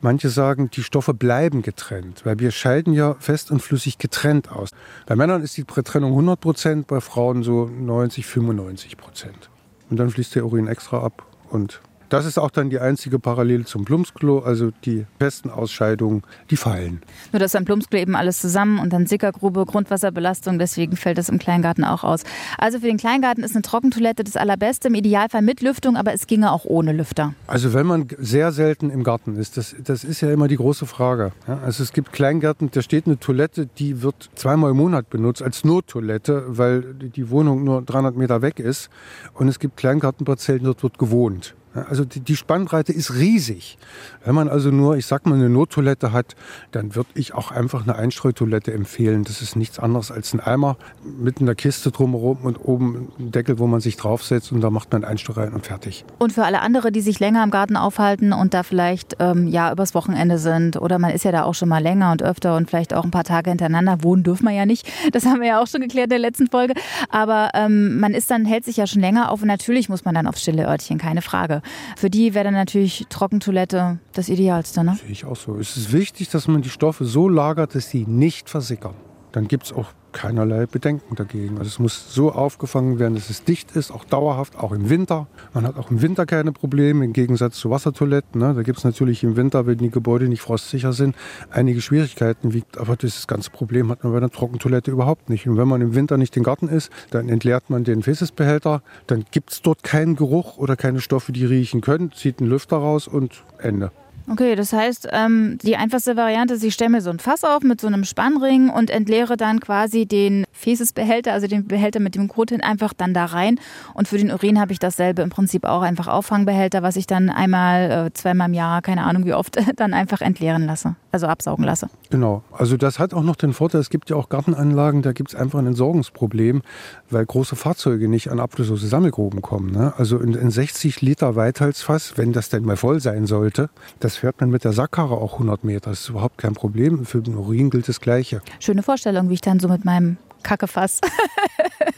Manche 0.00 0.28
sagen, 0.28 0.70
die 0.70 0.82
Stoffe 0.82 1.14
bleiben 1.14 1.62
getrennt, 1.62 2.24
weil 2.24 2.38
wir 2.38 2.50
scheiden 2.50 2.92
ja 2.92 3.14
fest 3.18 3.50
und 3.50 3.60
flüssig 3.62 3.98
getrennt 3.98 4.50
aus. 4.50 4.70
Bei 5.06 5.16
Männern 5.16 5.42
ist 5.42 5.56
die 5.56 5.64
Trennung 5.64 6.10
100 6.10 6.40
Prozent, 6.40 6.86
bei 6.86 7.00
Frauen 7.00 7.42
so 7.42 7.66
90, 7.66 8.26
95 8.26 8.96
Prozent. 8.96 9.50
Und 9.90 9.98
dann 9.98 10.10
fließt 10.10 10.34
der 10.34 10.44
Urin 10.46 10.68
extra 10.68 11.02
ab 11.02 11.26
und 11.50 11.80
Das 12.12 12.26
ist 12.26 12.38
auch 12.38 12.50
dann 12.50 12.68
die 12.68 12.78
einzige 12.78 13.18
Parallele 13.18 13.64
zum 13.64 13.86
Plumpsklo, 13.86 14.40
also 14.40 14.70
die 14.84 15.06
besten 15.18 15.48
Ausscheidungen, 15.48 16.22
die 16.50 16.58
fallen. 16.58 17.00
Nur 17.32 17.40
das 17.40 17.52
beim 17.52 17.64
Plumpsklo 17.64 17.98
eben 17.98 18.16
alles 18.16 18.38
zusammen 18.38 18.80
und 18.80 18.92
dann 18.92 19.06
Sickergrube, 19.06 19.64
Grundwasserbelastung, 19.64 20.58
deswegen 20.58 20.94
fällt 20.98 21.16
das 21.16 21.30
im 21.30 21.38
Kleingarten 21.38 21.84
auch 21.84 22.04
aus. 22.04 22.24
Also 22.58 22.80
für 22.80 22.86
den 22.86 22.98
Kleingarten 22.98 23.42
ist 23.42 23.54
eine 23.54 23.62
Trockentoilette 23.62 24.24
das 24.24 24.36
allerbeste, 24.36 24.88
im 24.88 24.94
Idealfall 24.94 25.40
mit 25.40 25.62
Lüftung, 25.62 25.96
aber 25.96 26.12
es 26.12 26.26
ginge 26.26 26.52
auch 26.52 26.66
ohne 26.66 26.92
Lüfter. 26.92 27.32
Also 27.46 27.72
wenn 27.72 27.86
man 27.86 28.08
sehr 28.18 28.52
selten 28.52 28.90
im 28.90 29.04
Garten 29.04 29.36
ist, 29.36 29.56
das, 29.56 29.74
das 29.82 30.04
ist 30.04 30.20
ja 30.20 30.30
immer 30.30 30.48
die 30.48 30.56
große 30.56 30.84
Frage. 30.84 31.32
Also 31.46 31.82
es 31.82 31.94
gibt 31.94 32.12
Kleingärten, 32.12 32.70
da 32.70 32.82
steht 32.82 33.06
eine 33.06 33.20
Toilette, 33.20 33.64
die 33.78 34.02
wird 34.02 34.28
zweimal 34.34 34.72
im 34.72 34.76
Monat 34.76 35.08
benutzt 35.08 35.42
als 35.42 35.64
Nottoilette, 35.64 36.44
weil 36.46 36.82
die 36.92 37.30
Wohnung 37.30 37.64
nur 37.64 37.80
300 37.80 38.14
Meter 38.18 38.42
weg 38.42 38.58
ist. 38.58 38.90
Und 39.32 39.48
es 39.48 39.58
gibt 39.58 39.78
Kleingartenparzellen, 39.78 40.64
dort 40.64 40.82
wird 40.82 40.98
gewohnt. 40.98 41.54
Also 41.74 42.04
die, 42.04 42.20
die 42.20 42.36
Spannbreite 42.36 42.92
ist 42.92 43.14
riesig. 43.14 43.78
Wenn 44.24 44.34
man 44.34 44.48
also 44.48 44.70
nur, 44.70 44.96
ich 44.96 45.06
sag 45.06 45.26
mal, 45.26 45.34
eine 45.34 45.48
Nottoilette 45.48 46.12
hat, 46.12 46.36
dann 46.70 46.94
würde 46.94 47.10
ich 47.14 47.34
auch 47.34 47.50
einfach 47.50 47.82
eine 47.82 47.96
Einstreutoilette 47.96 48.72
empfehlen. 48.72 49.24
Das 49.24 49.42
ist 49.42 49.56
nichts 49.56 49.78
anderes 49.78 50.10
als 50.10 50.34
ein 50.34 50.40
Eimer 50.40 50.76
mit 51.02 51.40
einer 51.40 51.54
Kiste 51.54 51.90
drumherum 51.90 52.38
und 52.42 52.56
oben 52.56 53.08
ein 53.18 53.32
Deckel, 53.32 53.58
wo 53.58 53.66
man 53.66 53.80
sich 53.80 53.96
draufsetzt 53.96 54.52
und 54.52 54.60
da 54.60 54.70
macht 54.70 54.92
man 54.92 55.04
Einstreu 55.04 55.32
rein 55.34 55.52
und 55.54 55.66
fertig. 55.66 56.04
Und 56.18 56.32
für 56.32 56.44
alle 56.44 56.60
andere, 56.60 56.92
die 56.92 57.00
sich 57.00 57.20
länger 57.20 57.42
im 57.42 57.50
Garten 57.50 57.76
aufhalten 57.76 58.32
und 58.32 58.54
da 58.54 58.62
vielleicht 58.62 59.16
ähm, 59.18 59.48
ja 59.48 59.72
übers 59.72 59.94
Wochenende 59.94 60.38
sind 60.38 60.76
oder 60.76 60.98
man 60.98 61.10
ist 61.12 61.24
ja 61.24 61.32
da 61.32 61.44
auch 61.44 61.54
schon 61.54 61.68
mal 61.68 61.82
länger 61.82 62.12
und 62.12 62.22
öfter 62.22 62.56
und 62.56 62.68
vielleicht 62.68 62.94
auch 62.94 63.04
ein 63.04 63.10
paar 63.10 63.24
Tage 63.24 63.50
hintereinander, 63.50 64.02
wohnen 64.02 64.22
dürfen 64.22 64.44
wir 64.44 64.52
ja 64.52 64.66
nicht. 64.66 64.86
Das 65.12 65.24
haben 65.24 65.40
wir 65.40 65.48
ja 65.48 65.62
auch 65.62 65.66
schon 65.66 65.80
geklärt 65.80 66.06
in 66.06 66.10
der 66.10 66.18
letzten 66.18 66.48
Folge. 66.48 66.74
Aber 67.08 67.50
ähm, 67.54 67.98
man 67.98 68.14
ist 68.14 68.30
dann, 68.30 68.44
hält 68.44 68.64
sich 68.64 68.76
ja 68.76 68.86
schon 68.86 69.00
länger 69.00 69.30
auf 69.30 69.42
und 69.42 69.48
natürlich 69.48 69.88
muss 69.88 70.04
man 70.04 70.14
dann 70.14 70.26
auf 70.26 70.36
stille 70.36 70.66
Örtchen, 70.66 70.98
keine 70.98 71.22
Frage. 71.22 71.61
Für 71.96 72.10
die 72.10 72.34
wäre 72.34 72.44
dann 72.44 72.54
natürlich 72.54 73.06
Trockentoilette 73.08 73.98
das 74.12 74.28
Idealste. 74.28 74.84
Ne? 74.84 74.96
Sehe 75.00 75.10
ich 75.10 75.24
auch 75.24 75.36
so. 75.36 75.56
Es 75.56 75.76
ist 75.76 75.92
wichtig, 75.92 76.28
dass 76.30 76.48
man 76.48 76.62
die 76.62 76.70
Stoffe 76.70 77.04
so 77.04 77.28
lagert, 77.28 77.74
dass 77.74 77.88
sie 77.90 78.04
nicht 78.06 78.50
versickern. 78.50 78.94
Dann 79.32 79.48
gibt 79.48 79.64
es 79.64 79.72
auch 79.72 79.92
keinerlei 80.12 80.66
Bedenken 80.66 81.14
dagegen. 81.16 81.58
Also 81.58 81.68
es 81.68 81.78
muss 81.78 82.14
so 82.14 82.32
aufgefangen 82.32 82.98
werden, 82.98 83.14
dass 83.14 83.30
es 83.30 83.44
dicht 83.44 83.72
ist, 83.72 83.90
auch 83.90 84.04
dauerhaft, 84.04 84.56
auch 84.58 84.72
im 84.72 84.90
Winter. 84.90 85.26
Man 85.54 85.66
hat 85.66 85.76
auch 85.76 85.90
im 85.90 86.02
Winter 86.02 86.26
keine 86.26 86.52
Probleme, 86.52 87.04
im 87.04 87.12
Gegensatz 87.12 87.56
zu 87.56 87.70
Wassertoiletten. 87.70 88.40
Ne? 88.40 88.54
Da 88.54 88.62
gibt 88.62 88.78
es 88.78 88.84
natürlich 88.84 89.24
im 89.24 89.36
Winter, 89.36 89.66
wenn 89.66 89.78
die 89.78 89.90
Gebäude 89.90 90.28
nicht 90.28 90.42
frostsicher 90.42 90.92
sind, 90.92 91.16
einige 91.50 91.80
Schwierigkeiten. 91.80 92.62
Aber 92.76 92.96
das 92.96 93.26
ganze 93.26 93.50
Problem 93.50 93.90
hat 93.90 94.04
man 94.04 94.12
bei 94.12 94.18
einer 94.18 94.30
Trockentoilette 94.30 94.90
überhaupt 94.90 95.30
nicht. 95.30 95.48
Und 95.48 95.56
wenn 95.56 95.68
man 95.68 95.80
im 95.80 95.94
Winter 95.94 96.16
nicht 96.18 96.36
im 96.36 96.42
Garten 96.42 96.68
ist, 96.68 96.90
dann 97.10 97.28
entleert 97.28 97.70
man 97.70 97.84
den 97.84 98.02
Fäßesbehälter. 98.02 98.82
Dann 99.06 99.24
gibt 99.30 99.52
es 99.52 99.62
dort 99.62 99.82
keinen 99.82 100.16
Geruch 100.16 100.58
oder 100.58 100.76
keine 100.76 101.00
Stoffe, 101.00 101.32
die 101.32 101.44
riechen 101.44 101.80
können, 101.80 102.12
zieht 102.12 102.40
einen 102.40 102.50
Lüfter 102.50 102.76
raus 102.76 103.08
und 103.08 103.44
Ende. 103.58 103.90
Okay, 104.30 104.54
das 104.54 104.72
heißt, 104.72 105.08
ähm, 105.10 105.58
die 105.62 105.76
einfachste 105.76 106.16
Variante 106.16 106.54
ist, 106.54 106.62
ich 106.62 106.74
stelle 106.74 106.90
mir 106.90 107.00
so 107.00 107.10
ein 107.10 107.18
Fass 107.18 107.44
auf 107.44 107.62
mit 107.62 107.80
so 107.80 107.88
einem 107.88 108.04
Spannring 108.04 108.70
und 108.70 108.88
entleere 108.88 109.36
dann 109.36 109.60
quasi 109.60 110.06
den 110.06 110.44
Fäßesbehälter, 110.52 111.32
also 111.32 111.48
den 111.48 111.66
Behälter 111.66 112.00
mit 112.00 112.14
dem 112.14 112.28
Kot 112.28 112.50
hin, 112.50 112.62
einfach 112.62 112.92
dann 112.92 113.14
da 113.14 113.24
rein. 113.26 113.58
Und 113.94 114.08
für 114.08 114.18
den 114.18 114.30
Urin 114.30 114.60
habe 114.60 114.72
ich 114.72 114.78
dasselbe 114.78 115.22
im 115.22 115.30
Prinzip 115.30 115.64
auch 115.64 115.82
einfach 115.82 116.06
Auffangbehälter, 116.06 116.82
was 116.82 116.96
ich 116.96 117.06
dann 117.06 117.30
einmal, 117.30 118.06
äh, 118.06 118.12
zweimal 118.12 118.48
im 118.48 118.54
Jahr, 118.54 118.80
keine 118.80 119.04
Ahnung 119.04 119.24
wie 119.24 119.34
oft, 119.34 119.58
dann 119.76 119.92
einfach 119.92 120.20
entleeren 120.20 120.66
lasse, 120.66 120.94
also 121.12 121.26
absaugen 121.26 121.64
lasse. 121.64 121.88
Genau, 122.10 122.42
also 122.52 122.76
das 122.76 122.98
hat 122.98 123.14
auch 123.14 123.22
noch 123.22 123.36
den 123.36 123.52
Vorteil, 123.52 123.80
es 123.80 123.90
gibt 123.90 124.10
ja 124.10 124.16
auch 124.16 124.28
Gartenanlagen, 124.28 125.02
da 125.02 125.12
gibt 125.12 125.30
es 125.30 125.34
einfach 125.34 125.58
ein 125.58 125.66
Entsorgungsproblem, 125.66 126.62
weil 127.10 127.26
große 127.26 127.54
Fahrzeuge 127.54 128.08
nicht 128.08 128.30
an 128.30 128.40
ablöslose 128.40 128.88
Sammelgruben 128.88 129.42
kommen. 129.42 129.70
Ne? 129.70 129.92
Also 129.98 130.18
in, 130.18 130.34
in 130.34 130.50
60 130.50 131.02
Liter 131.02 131.36
Weithalsfass, 131.36 132.16
wenn 132.16 132.32
das 132.32 132.48
denn 132.48 132.64
mal 132.64 132.76
voll 132.76 133.00
sein 133.00 133.26
sollte, 133.26 133.70
das 134.00 134.16
fährt 134.16 134.40
man 134.40 134.50
mit 134.50 134.64
der 134.64 134.72
Sackkarre 134.72 135.16
auch 135.16 135.34
100 135.34 135.64
Meter. 135.64 135.90
Das 135.90 136.00
ist 136.00 136.08
überhaupt 136.08 136.38
kein 136.38 136.54
Problem. 136.54 137.04
Für 137.04 137.20
den 137.20 137.36
Urin 137.36 137.70
gilt 137.70 137.88
das 137.88 138.00
Gleiche. 138.00 138.40
Schöne 138.58 138.82
Vorstellung, 138.82 139.28
wie 139.28 139.34
ich 139.34 139.40
dann 139.40 139.60
so 139.60 139.68
mit 139.68 139.84
meinem 139.84 140.16
Kackefass. 140.42 141.00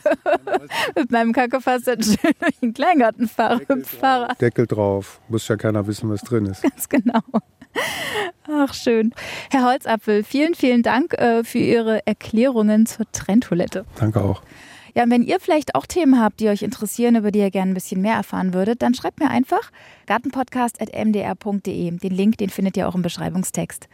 mit 0.96 1.11
meinem 1.11 1.33
Kackefass 1.33 1.83
dann 1.83 2.03
schön 2.03 2.33
durch 2.40 2.59
den 2.61 2.74
Kleingarten 2.74 3.29
fahre. 3.29 3.59
Deckel. 3.59 3.85
Deckel 4.40 4.66
drauf. 4.66 5.20
Muss 5.29 5.48
ja 5.48 5.57
keiner 5.57 5.87
wissen, 5.87 6.11
was 6.11 6.22
drin 6.22 6.46
ist. 6.46 6.62
Ganz 6.62 6.88
genau. 6.88 7.20
Ach, 8.48 8.74
schön. 8.74 9.12
Herr 9.50 9.64
Holzapfel, 9.64 10.22
vielen, 10.22 10.54
vielen 10.54 10.82
Dank 10.82 11.14
äh, 11.14 11.44
für 11.44 11.58
Ihre 11.58 12.06
Erklärungen 12.06 12.87
zur 12.87 13.10
Trenntoilette. 13.12 13.84
Danke 13.96 14.22
auch. 14.22 14.42
Ja, 14.96 15.02
und 15.02 15.10
wenn 15.10 15.22
ihr 15.22 15.40
vielleicht 15.40 15.74
auch 15.74 15.87
Themen 15.87 16.20
habt, 16.20 16.38
die 16.38 16.48
euch 16.48 16.62
interessieren, 16.62 17.16
über 17.16 17.32
die 17.32 17.40
ihr 17.40 17.50
gerne 17.50 17.72
ein 17.72 17.74
bisschen 17.74 18.00
mehr 18.00 18.14
erfahren 18.14 18.54
würdet, 18.54 18.80
dann 18.80 18.94
schreibt 18.94 19.18
mir 19.18 19.28
einfach 19.28 19.72
gartenpodcast.mdr.de. 20.06 21.90
Den 21.90 22.14
Link, 22.14 22.38
den 22.38 22.48
findet 22.48 22.76
ihr 22.76 22.88
auch 22.88 22.94
im 22.94 23.02
Beschreibungstext. 23.02 23.88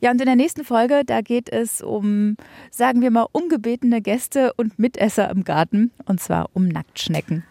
Ja, 0.00 0.10
und 0.10 0.20
in 0.20 0.26
der 0.26 0.36
nächsten 0.36 0.64
Folge, 0.64 1.02
da 1.04 1.20
geht 1.20 1.50
es 1.50 1.82
um, 1.82 2.38
sagen 2.70 3.02
wir 3.02 3.10
mal, 3.10 3.26
ungebetene 3.32 4.00
Gäste 4.00 4.54
und 4.54 4.78
Mitesser 4.78 5.28
im 5.28 5.44
Garten, 5.44 5.90
und 6.06 6.20
zwar 6.20 6.48
um 6.54 6.68
Nacktschnecken. 6.68 7.44